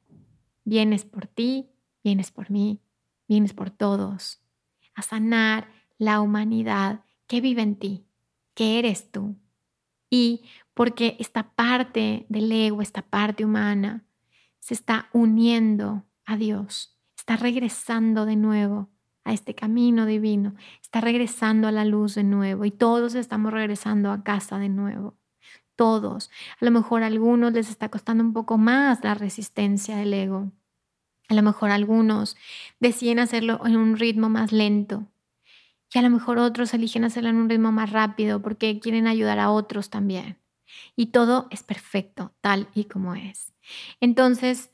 Vienes 0.67 1.05
por 1.05 1.29
ti, 1.29 1.71
vienes 2.03 2.33
por 2.33 2.51
mí, 2.51 2.81
vienes 3.29 3.55
por 3.55 3.71
todos, 3.71 4.43
a 4.97 5.03
sanar 5.03 5.69
la 5.97 6.21
humanidad 6.21 7.05
que 7.29 7.41
vive 7.41 7.63
en 7.63 7.77
ti, 7.77 8.05
que 8.53 8.81
eres 8.81 9.13
tú. 9.13 9.37
Y 10.11 10.43
porque 10.75 11.17
esta 11.21 11.55
parte 11.55 12.27
del 12.29 12.51
ego, 12.51 12.83
esta 12.83 13.03
parte 13.03 13.45
humana, 13.45 14.05
se 14.59 14.75
está 14.75 15.09
uniendo 15.13 16.05
a 16.25 16.37
Dios, 16.37 16.99
está 17.17 17.37
regresando 17.37 18.27
de 18.27 18.35
nuevo 18.35 18.91
a 19.23 19.33
este 19.33 19.55
camino 19.55 20.05
divino, 20.05 20.57
está 20.83 21.01
regresando 21.01 21.69
a 21.69 21.73
la 21.73 21.85
luz 21.85 22.17
de 22.17 22.25
nuevo 22.25 22.65
y 22.65 22.73
todos 22.73 23.15
estamos 23.15 23.53
regresando 23.53 24.11
a 24.11 24.25
casa 24.25 24.59
de 24.59 24.69
nuevo. 24.69 25.17
Todos. 25.77 26.31
A 26.61 26.65
lo 26.65 26.71
mejor 26.71 27.03
a 27.03 27.07
algunos 27.07 27.53
les 27.53 27.69
está 27.69 27.91
costando 27.91 28.25
un 28.25 28.33
poco 28.33 28.59
más 28.59 29.05
la 29.05 29.15
resistencia 29.15 29.97
del 29.97 30.15
ego. 30.15 30.51
A 31.29 31.35
lo 31.35 31.43
mejor 31.43 31.71
algunos 31.71 32.37
deciden 32.81 33.19
hacerlo 33.19 33.61
en 33.67 33.77
un 33.77 33.97
ritmo 33.97 34.29
más 34.29 34.53
lento. 34.53 35.07
Y 35.93 35.99
a 35.99 36.03
lo 36.03 36.11
mejor 36.11 36.39
otros 36.39 36.75
eligen 36.75 37.05
hacerlo 37.05 37.31
en 37.31 37.37
un 37.37 37.49
ritmo 37.49 37.73
más 37.73 37.91
rápido 37.91 38.43
porque 38.43 38.81
quieren 38.81 39.07
ayudar 39.07 39.39
a 39.39 39.51
otros 39.51 39.91
también. 39.91 40.39
Y 40.97 41.07
todo 41.07 41.47
es 41.51 41.63
perfecto, 41.63 42.33
tal 42.41 42.69
y 42.75 42.85
como 42.85 43.15
es. 43.15 43.53
Entonces, 44.01 44.71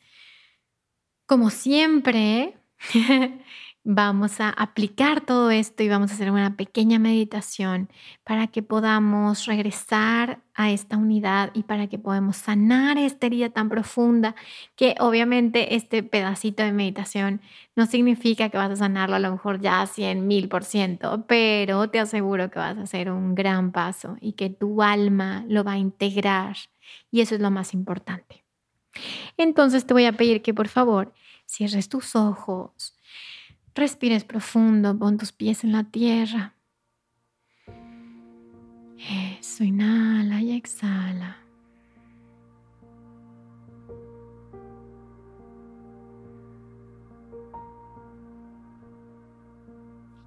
como 1.26 1.50
siempre, 1.50 2.56
vamos 3.84 4.40
a 4.40 4.50
aplicar 4.50 5.22
todo 5.26 5.50
esto 5.50 5.82
y 5.82 5.88
vamos 5.88 6.10
a 6.10 6.14
hacer 6.14 6.30
una 6.30 6.56
pequeña 6.56 7.00
meditación 7.00 7.88
para 8.22 8.46
que 8.46 8.62
podamos 8.62 9.46
regresar 9.46 10.40
a 10.54 10.70
esta 10.70 10.96
unidad 10.96 11.50
y 11.54 11.64
para 11.64 11.88
que 11.88 11.98
podamos 11.98 12.36
sanar 12.36 12.96
esta 12.96 13.26
herida 13.26 13.50
tan 13.50 13.68
profunda 13.68 14.36
que 14.76 14.94
obviamente 15.00 15.74
este 15.74 16.04
pedacito 16.04 16.62
de 16.62 16.72
meditación 16.72 17.40
no 17.74 17.86
significa 17.86 18.50
que 18.50 18.58
vas 18.58 18.70
a 18.70 18.76
sanarlo 18.76 19.16
a 19.16 19.20
lo 19.20 19.32
mejor 19.32 19.60
ya 19.60 19.84
100 19.84 20.28
mil 20.28 20.48
por 20.48 20.64
ciento, 20.64 21.24
pero 21.26 21.90
te 21.90 21.98
aseguro 21.98 22.50
que 22.50 22.60
vas 22.60 22.78
a 22.78 22.82
hacer 22.82 23.10
un 23.10 23.34
gran 23.34 23.72
paso 23.72 24.16
y 24.20 24.34
que 24.34 24.48
tu 24.48 24.82
alma 24.82 25.44
lo 25.48 25.64
va 25.64 25.72
a 25.72 25.78
integrar 25.78 26.56
y 27.10 27.20
eso 27.20 27.34
es 27.34 27.40
lo 27.40 27.50
más 27.50 27.74
importante. 27.74 28.44
Entonces 29.36 29.86
te 29.86 29.94
voy 29.94 30.04
a 30.04 30.12
pedir 30.12 30.42
que 30.42 30.54
por 30.54 30.68
favor 30.68 31.12
cierres 31.46 31.88
tus 31.88 32.14
ojos 32.14 32.94
Respires 33.74 34.24
profundo, 34.24 34.98
pon 34.98 35.16
tus 35.16 35.32
pies 35.32 35.64
en 35.64 35.72
la 35.72 35.84
tierra. 35.84 36.54
Eso, 39.38 39.64
inhala 39.64 40.40
y 40.42 40.52
exhala. 40.52 41.38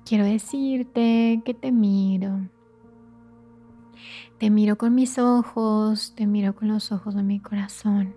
Quiero 0.06 0.26
decirte 0.26 1.42
que 1.46 1.54
te 1.54 1.72
miro. 1.72 2.50
Te 4.38 4.50
miro 4.50 4.78
con 4.78 4.94
mis 4.94 5.18
ojos, 5.18 6.14
te 6.16 6.28
miro 6.28 6.56
con 6.56 6.68
los 6.68 6.92
ojos 6.92 7.16
de 7.16 7.24
mi 7.24 7.40
corazón, 7.40 8.14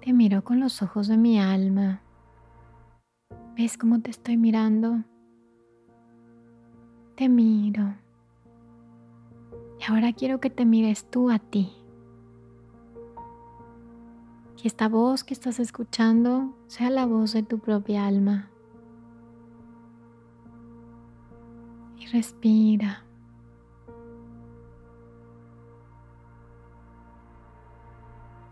te 0.00 0.12
miro 0.14 0.42
con 0.42 0.58
los 0.58 0.80
ojos 0.80 1.06
de 1.06 1.18
mi 1.18 1.38
alma. 1.38 2.02
¿Ves 3.56 3.78
cómo 3.78 4.02
te 4.02 4.10
estoy 4.10 4.36
mirando? 4.36 5.02
Te 7.14 7.30
miro. 7.30 7.94
Y 9.80 9.90
ahora 9.90 10.12
quiero 10.12 10.40
que 10.40 10.50
te 10.50 10.66
mires 10.66 11.08
tú 11.08 11.30
a 11.30 11.38
ti. 11.38 11.72
Que 14.60 14.68
esta 14.68 14.90
voz 14.90 15.24
que 15.24 15.32
estás 15.32 15.58
escuchando 15.58 16.54
sea 16.66 16.90
la 16.90 17.06
voz 17.06 17.32
de 17.32 17.44
tu 17.44 17.58
propia 17.58 18.06
alma. 18.06 18.50
Y 21.96 22.04
respira. 22.08 23.06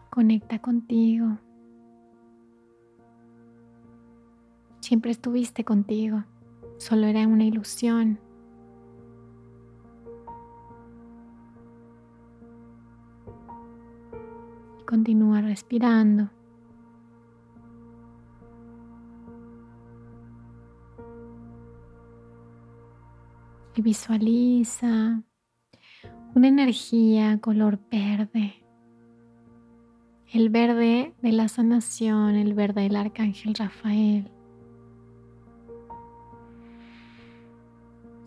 Conecta 0.09 0.61
contigo. 0.61 1.37
Siempre 4.85 5.13
estuviste 5.13 5.65
contigo, 5.65 6.25
solo 6.77 7.07
era 7.07 7.27
una 7.27 7.45
ilusión. 7.45 8.19
continúa 14.85 15.41
respirando. 15.41 16.29
Y 23.75 23.81
visualiza 23.81 25.23
una 26.35 26.49
energía 26.49 27.41
color 27.41 27.81
verde. 27.91 28.53
El 30.31 30.51
verde 30.51 31.15
de 31.23 31.33
la 31.33 31.49
sanación, 31.49 32.35
el 32.35 32.53
verde 32.53 32.83
del 32.83 32.97
arcángel 32.97 33.55
Rafael. 33.55 34.31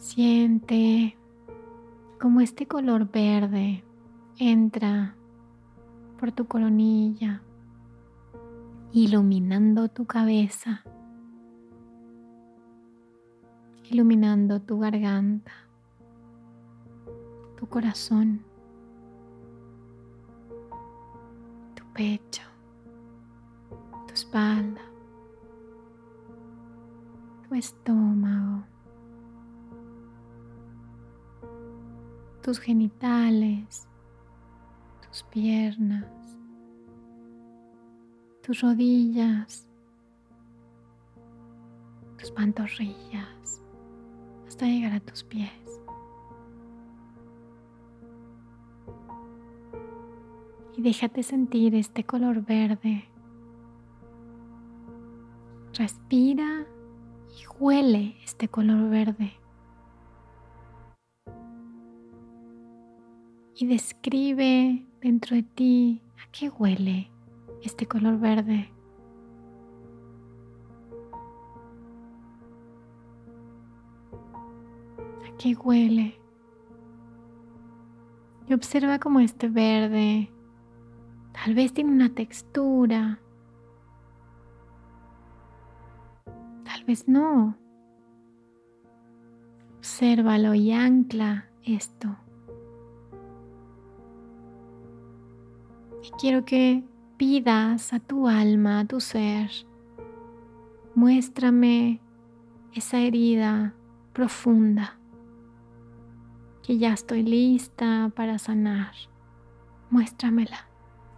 Siente 0.08 1.18
como 2.18 2.40
este 2.40 2.66
color 2.66 3.12
verde 3.12 3.84
entra 4.40 5.18
por 6.18 6.32
tu 6.32 6.48
coronilla, 6.48 7.42
iluminando 8.94 9.90
tu 9.90 10.06
cabeza, 10.06 10.86
iluminando 13.92 14.62
tu 14.62 14.80
garganta, 14.80 15.52
tu 17.58 17.68
corazón, 17.68 18.46
tu 21.76 21.84
pecho, 21.94 22.44
tu 24.08 24.14
espalda, 24.14 24.82
tu 27.50 27.56
estómago. 27.56 28.77
Tus 32.48 32.60
genitales, 32.60 33.86
tus 35.06 35.22
piernas, 35.24 36.06
tus 38.42 38.62
rodillas, 38.62 39.68
tus 42.18 42.32
pantorrillas, 42.32 43.62
hasta 44.48 44.66
llegar 44.66 44.94
a 44.94 45.02
tus 45.02 45.26
pies. 45.26 45.52
Y 50.78 50.82
déjate 50.82 51.24
sentir 51.24 51.76
este 51.76 52.06
color 52.06 52.46
verde. 52.46 53.10
Respira 55.74 56.66
y 57.28 57.46
huele 57.60 58.16
este 58.24 58.48
color 58.48 58.90
verde. 58.90 59.34
Y 63.60 63.66
describe 63.66 64.86
dentro 65.02 65.36
de 65.36 65.42
ti 65.42 66.02
a 66.24 66.32
qué 66.32 66.50
huele 66.50 67.10
este 67.64 67.88
color 67.88 68.20
verde. 68.20 68.70
¿A 75.26 75.38
qué 75.40 75.56
huele? 75.56 76.20
Y 78.48 78.54
observa 78.54 79.00
cómo 79.00 79.20
este 79.20 79.50
verde 79.50 80.32
tal 81.34 81.56
vez 81.56 81.74
tiene 81.74 81.92
una 81.92 82.10
textura, 82.10 83.20
tal 86.64 86.84
vez 86.86 87.08
no. 87.08 87.58
Obsérvalo 89.80 90.54
y 90.54 90.72
ancla 90.72 91.50
esto. 91.64 92.27
Quiero 96.20 96.46
que 96.46 96.84
pidas 97.18 97.94
a 97.94 98.00
tu 98.00 98.28
alma, 98.28 98.82
a 98.82 98.86
tu 98.86 99.00
ser, 99.00 99.50
muéstrame 100.96 102.00
esa 102.74 103.00
herida 103.00 103.74
profunda 104.14 104.98
que 106.64 106.78
ya 106.78 106.94
estoy 106.94 107.24
lista 107.24 108.12
para 108.16 108.38
sanar. 108.38 108.92
Muéstramela. 109.90 110.68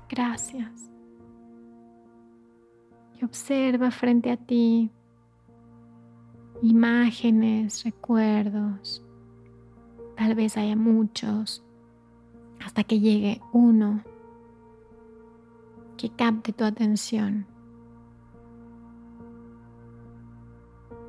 Gracias. 0.07 0.91
Y 3.19 3.25
observa 3.25 3.89
frente 3.89 4.31
a 4.31 4.37
ti 4.37 4.91
imágenes, 6.61 7.83
recuerdos. 7.83 9.03
Tal 10.15 10.35
vez 10.35 10.55
haya 10.57 10.75
muchos 10.75 11.63
hasta 12.63 12.83
que 12.83 12.99
llegue 12.99 13.41
uno 13.51 14.03
que 15.99 16.09
capte 16.09 16.53
tu 16.53 16.63
atención. 16.63 17.45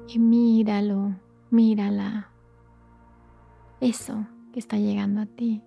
Y 0.09 0.19
míralo, 0.19 1.15
mírala. 1.51 2.33
Eso 3.81 4.27
que 4.53 4.59
está 4.59 4.79
llegando 4.79 5.21
a 5.21 5.27
ti. 5.27 5.63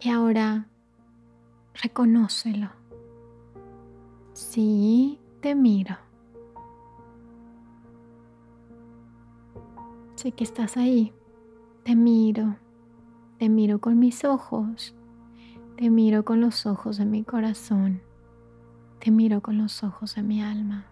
Y 0.00 0.08
ahora 0.08 0.68
reconócelo. 1.74 2.70
Sí, 4.32 5.20
te 5.42 5.54
miro. 5.54 5.98
Sé 10.14 10.32
que 10.32 10.44
estás 10.44 10.78
ahí. 10.78 11.12
Te 11.84 11.94
miro. 11.94 12.56
Te 13.38 13.50
miro 13.50 13.82
con 13.82 13.98
mis 13.98 14.24
ojos. 14.24 14.94
Te 15.80 15.88
miro 15.88 16.26
con 16.26 16.42
los 16.42 16.66
ojos 16.66 16.98
de 16.98 17.06
mi 17.06 17.24
corazón. 17.24 18.02
Te 18.98 19.10
miro 19.10 19.40
con 19.40 19.56
los 19.56 19.82
ojos 19.82 20.14
de 20.14 20.22
mi 20.22 20.42
alma. 20.42 20.84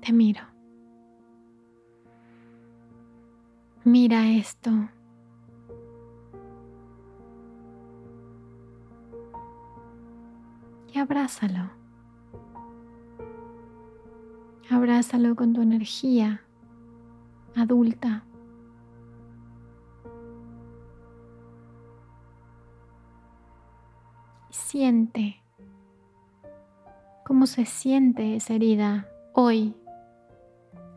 Te 0.00 0.14
miro. 0.14 0.40
Mira 3.84 4.30
esto. 4.30 4.70
Y 10.94 10.98
abrázalo. 10.98 11.68
Abrázalo 14.70 15.36
con 15.36 15.52
tu 15.52 15.60
energía 15.60 16.40
adulta. 17.54 18.24
Siente? 24.76 25.42
¿Cómo 27.24 27.46
se 27.46 27.64
siente 27.64 28.36
esa 28.36 28.52
herida 28.52 29.08
hoy 29.32 29.74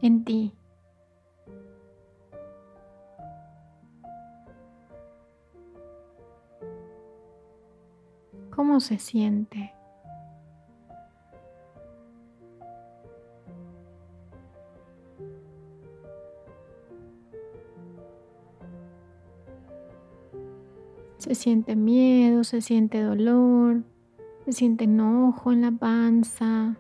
en 0.02 0.26
ti? 0.26 0.54
¿Cómo 8.54 8.82
se 8.82 9.00
siente? 9.00 9.74
Se 21.30 21.36
siente 21.36 21.76
miedo, 21.76 22.44
se 22.44 22.60
siente 22.60 23.04
dolor, 23.04 23.84
se 24.46 24.52
siente 24.52 24.86
enojo 24.86 25.52
en 25.52 25.62
la 25.62 25.70
panza, 25.70 26.76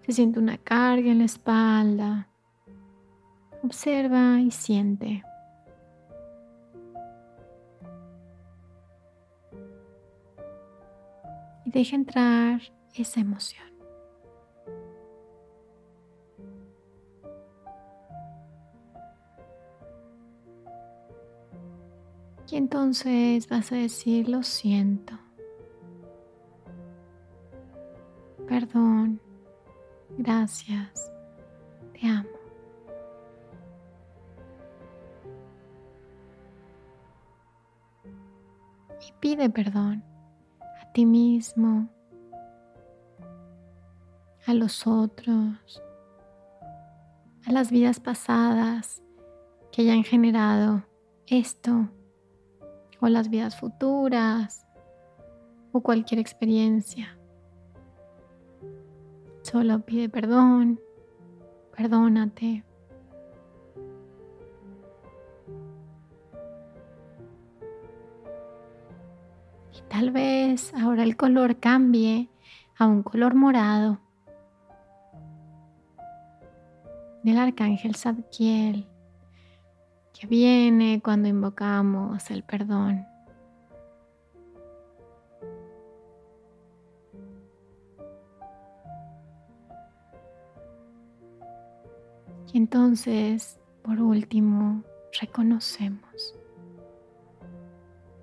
se 0.00 0.12
siente 0.12 0.38
una 0.38 0.56
carga 0.56 1.10
en 1.10 1.18
la 1.18 1.26
espalda. 1.26 2.26
Observa 3.62 4.40
y 4.40 4.50
siente. 4.50 5.22
Y 11.66 11.70
deja 11.70 11.96
entrar 11.96 12.62
esa 12.94 13.20
emoción. 13.20 13.75
Entonces 22.56 23.46
vas 23.50 23.70
a 23.70 23.76
decir, 23.76 24.30
lo 24.30 24.42
siento. 24.42 25.12
Perdón. 28.48 29.20
Gracias. 30.16 31.12
Te 31.92 32.06
amo. 32.06 32.30
Y 39.06 39.12
pide 39.20 39.50
perdón 39.50 40.02
a 40.62 40.92
ti 40.94 41.04
mismo, 41.04 41.90
a 44.46 44.54
los 44.54 44.86
otros, 44.86 45.82
a 47.44 47.52
las 47.52 47.70
vidas 47.70 48.00
pasadas 48.00 49.02
que 49.70 49.82
hayan 49.82 50.04
generado 50.04 50.86
esto 51.26 51.90
o 53.00 53.08
las 53.08 53.28
vidas 53.28 53.58
futuras 53.58 54.66
o 55.72 55.80
cualquier 55.80 56.20
experiencia. 56.20 57.18
Solo 59.42 59.80
pide 59.80 60.08
perdón, 60.08 60.80
perdónate. 61.76 62.64
Y 69.72 69.82
tal 69.88 70.10
vez 70.10 70.72
ahora 70.74 71.02
el 71.02 71.16
color 71.16 71.60
cambie 71.60 72.28
a 72.78 72.86
un 72.86 73.02
color 73.02 73.34
morado 73.34 74.00
del 77.22 77.38
arcángel 77.38 77.94
Zadkiel 77.96 78.86
que 80.18 80.26
viene 80.26 81.00
cuando 81.02 81.28
invocamos 81.28 82.30
el 82.30 82.42
perdón. 82.42 83.06
Y 92.52 92.58
entonces, 92.58 93.60
por 93.82 94.00
último, 94.00 94.82
reconocemos 95.20 96.34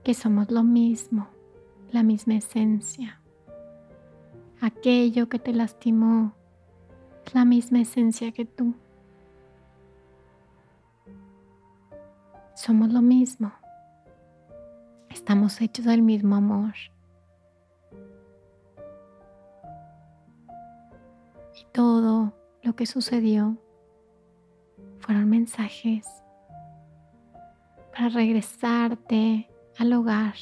que 0.03 0.13
somos 0.15 0.49
lo 0.49 0.63
mismo, 0.63 1.27
la 1.91 2.01
misma 2.01 2.35
esencia. 2.35 3.21
Aquello 4.59 5.29
que 5.29 5.37
te 5.37 5.53
lastimó 5.53 6.33
es 7.25 7.35
la 7.35 7.45
misma 7.45 7.81
esencia 7.81 8.31
que 8.31 8.45
tú. 8.45 8.73
Somos 12.55 12.93
lo 12.93 13.01
mismo. 13.01 13.51
Estamos 15.09 15.59
hechos 15.61 15.85
del 15.85 16.03
mismo 16.03 16.35
amor. 16.35 16.73
Y 21.55 21.65
todo 21.71 22.33
lo 22.61 22.75
que 22.75 22.85
sucedió 22.85 23.57
fueron 24.99 25.29
mensajes 25.29 26.07
para 27.91 28.09
regresarte 28.09 29.49
al 29.77 29.93
hogar 29.93 30.35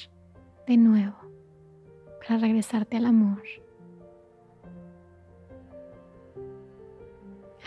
de 0.68 0.78
nuevo, 0.78 1.18
para 2.20 2.40
regresarte 2.40 2.98
al 2.98 3.06
amor. 3.06 3.42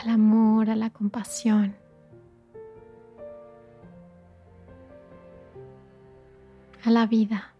Al 0.02 0.11
amor, 0.11 0.68
a 0.68 0.76
la 0.76 0.90
compasión. 0.90 1.84
A 6.85 6.90
la 6.90 7.07
vida. 7.07 7.55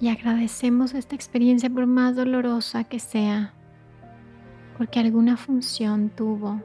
Y 0.00 0.08
agradecemos 0.08 0.94
esta 0.94 1.14
experiencia 1.14 1.68
por 1.68 1.86
más 1.86 2.16
dolorosa 2.16 2.84
que 2.84 2.98
sea, 2.98 3.52
porque 4.78 4.98
alguna 4.98 5.36
función 5.36 6.08
tuvo 6.08 6.60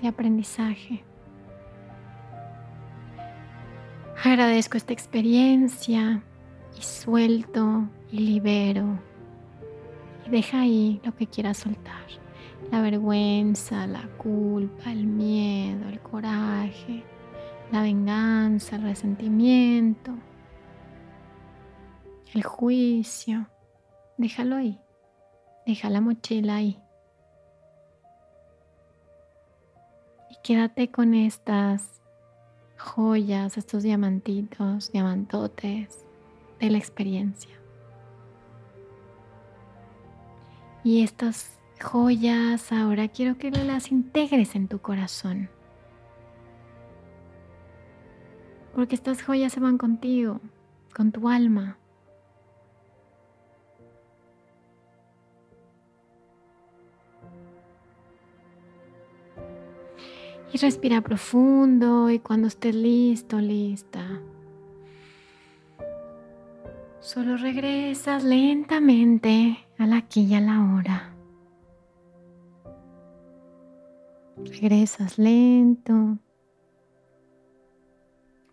de 0.00 0.08
aprendizaje. 0.08 1.04
Agradezco 4.22 4.76
esta 4.76 4.92
experiencia 4.92 6.22
y 6.78 6.82
suelto 6.82 7.88
y 8.12 8.20
libero. 8.20 8.98
Y 10.26 10.30
deja 10.30 10.60
ahí 10.60 11.00
lo 11.04 11.16
que 11.16 11.26
quieras 11.26 11.58
soltar 11.58 12.19
la 12.70 12.80
vergüenza, 12.80 13.86
la 13.86 14.06
culpa, 14.16 14.92
el 14.92 15.06
miedo, 15.06 15.88
el 15.88 16.00
coraje, 16.00 17.04
la 17.72 17.82
venganza, 17.82 18.76
el 18.76 18.82
resentimiento, 18.82 20.12
el 22.32 22.42
juicio. 22.42 23.48
Déjalo 24.16 24.56
ahí. 24.56 24.80
Deja 25.66 25.90
la 25.90 26.00
mochila 26.00 26.56
ahí. 26.56 26.80
Y 30.30 30.36
quédate 30.42 30.90
con 30.90 31.14
estas 31.14 32.00
joyas, 32.78 33.58
estos 33.58 33.82
diamantitos, 33.82 34.92
diamantotes 34.92 36.04
de 36.60 36.70
la 36.70 36.78
experiencia. 36.78 37.54
Y 40.82 41.02
estas 41.02 41.59
joyas 41.82 42.72
ahora 42.72 43.08
quiero 43.08 43.38
que 43.38 43.50
las 43.50 43.90
integres 43.90 44.54
en 44.54 44.68
tu 44.68 44.80
corazón. 44.80 45.48
Porque 48.74 48.94
estas 48.94 49.22
joyas 49.22 49.52
se 49.52 49.60
van 49.60 49.78
contigo, 49.78 50.40
con 50.94 51.12
tu 51.12 51.28
alma. 51.28 51.76
Y 60.52 60.58
respira 60.58 61.00
profundo 61.00 62.10
y 62.10 62.18
cuando 62.18 62.48
estés 62.48 62.74
listo, 62.74 63.38
lista, 63.38 64.20
solo 67.00 67.36
regresas 67.36 68.24
lentamente 68.24 69.58
al 69.78 69.92
aquí 69.92 70.22
y 70.22 70.34
a 70.34 70.40
la 70.40 70.74
hora. 70.74 71.19
Regresas 74.44 75.18
lento. 75.18 76.18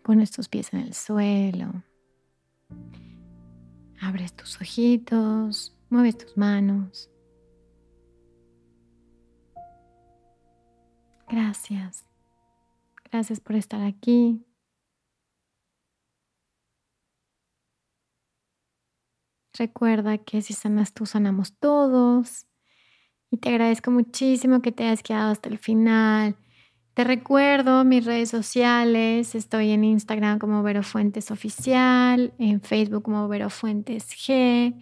Pones 0.02 0.30
tus 0.30 0.48
pies 0.48 0.72
en 0.72 0.80
el 0.80 0.94
suelo. 0.94 1.84
Abres 4.00 4.34
tus 4.34 4.60
ojitos, 4.60 5.76
mueves 5.90 6.16
tus 6.16 6.36
manos. 6.36 7.10
Gracias. 11.28 12.06
Gracias 13.10 13.40
por 13.40 13.56
estar 13.56 13.82
aquí. 13.82 14.44
Recuerda 19.58 20.18
que 20.18 20.40
si 20.40 20.54
sanas 20.54 20.94
tú, 20.94 21.04
sanamos 21.04 21.52
todos. 21.58 22.47
Y 23.30 23.36
te 23.38 23.50
agradezco 23.50 23.90
muchísimo 23.90 24.62
que 24.62 24.72
te 24.72 24.84
hayas 24.84 25.02
quedado 25.02 25.30
hasta 25.30 25.48
el 25.48 25.58
final. 25.58 26.36
Te 26.94 27.04
recuerdo 27.04 27.84
mis 27.84 28.04
redes 28.04 28.28
sociales. 28.28 29.34
Estoy 29.34 29.70
en 29.70 29.84
Instagram 29.84 30.40
como 30.40 30.62
Vero 30.64 30.82
Fuentes 30.82 31.30
Oficial, 31.30 32.32
en 32.38 32.60
Facebook 32.60 33.04
como 33.04 33.28
Vero 33.28 33.50
Fuentes 33.50 34.08
G. 34.08 34.74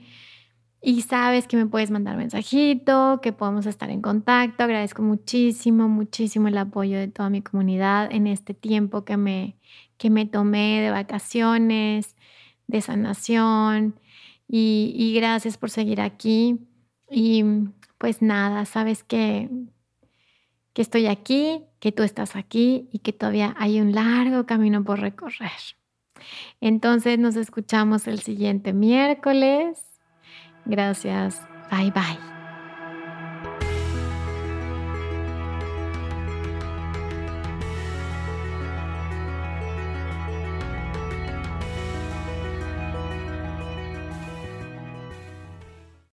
Y 0.80 1.02
sabes 1.02 1.46
que 1.46 1.56
me 1.56 1.66
puedes 1.66 1.90
mandar 1.90 2.16
mensajito, 2.16 3.20
que 3.20 3.32
podemos 3.32 3.66
estar 3.66 3.90
en 3.90 4.00
contacto. 4.00 4.62
Agradezco 4.64 5.02
muchísimo, 5.02 5.88
muchísimo 5.88 6.48
el 6.48 6.56
apoyo 6.56 6.96
de 6.96 7.08
toda 7.08 7.28
mi 7.28 7.42
comunidad 7.42 8.10
en 8.12 8.26
este 8.28 8.54
tiempo 8.54 9.04
que 9.04 9.16
me, 9.16 9.56
que 9.98 10.08
me 10.08 10.24
tomé 10.24 10.80
de 10.80 10.90
vacaciones, 10.90 12.16
de 12.66 12.80
sanación. 12.80 13.98
Y, 14.48 14.94
y 14.96 15.12
gracias 15.14 15.58
por 15.58 15.70
seguir 15.70 16.00
aquí. 16.00 16.60
Y 17.10 17.44
pues 17.98 18.22
nada, 18.22 18.64
sabes 18.64 19.02
que, 19.02 19.48
que 20.72 20.82
estoy 20.82 21.06
aquí, 21.06 21.64
que 21.80 21.92
tú 21.92 22.02
estás 22.02 22.36
aquí 22.36 22.88
y 22.92 23.00
que 23.00 23.12
todavía 23.12 23.54
hay 23.58 23.80
un 23.80 23.92
largo 23.92 24.46
camino 24.46 24.84
por 24.84 25.00
recorrer. 25.00 25.50
Entonces 26.60 27.18
nos 27.18 27.36
escuchamos 27.36 28.06
el 28.06 28.20
siguiente 28.20 28.72
miércoles. 28.72 29.84
Gracias. 30.64 31.40
Bye 31.70 31.90
bye. 31.90 32.35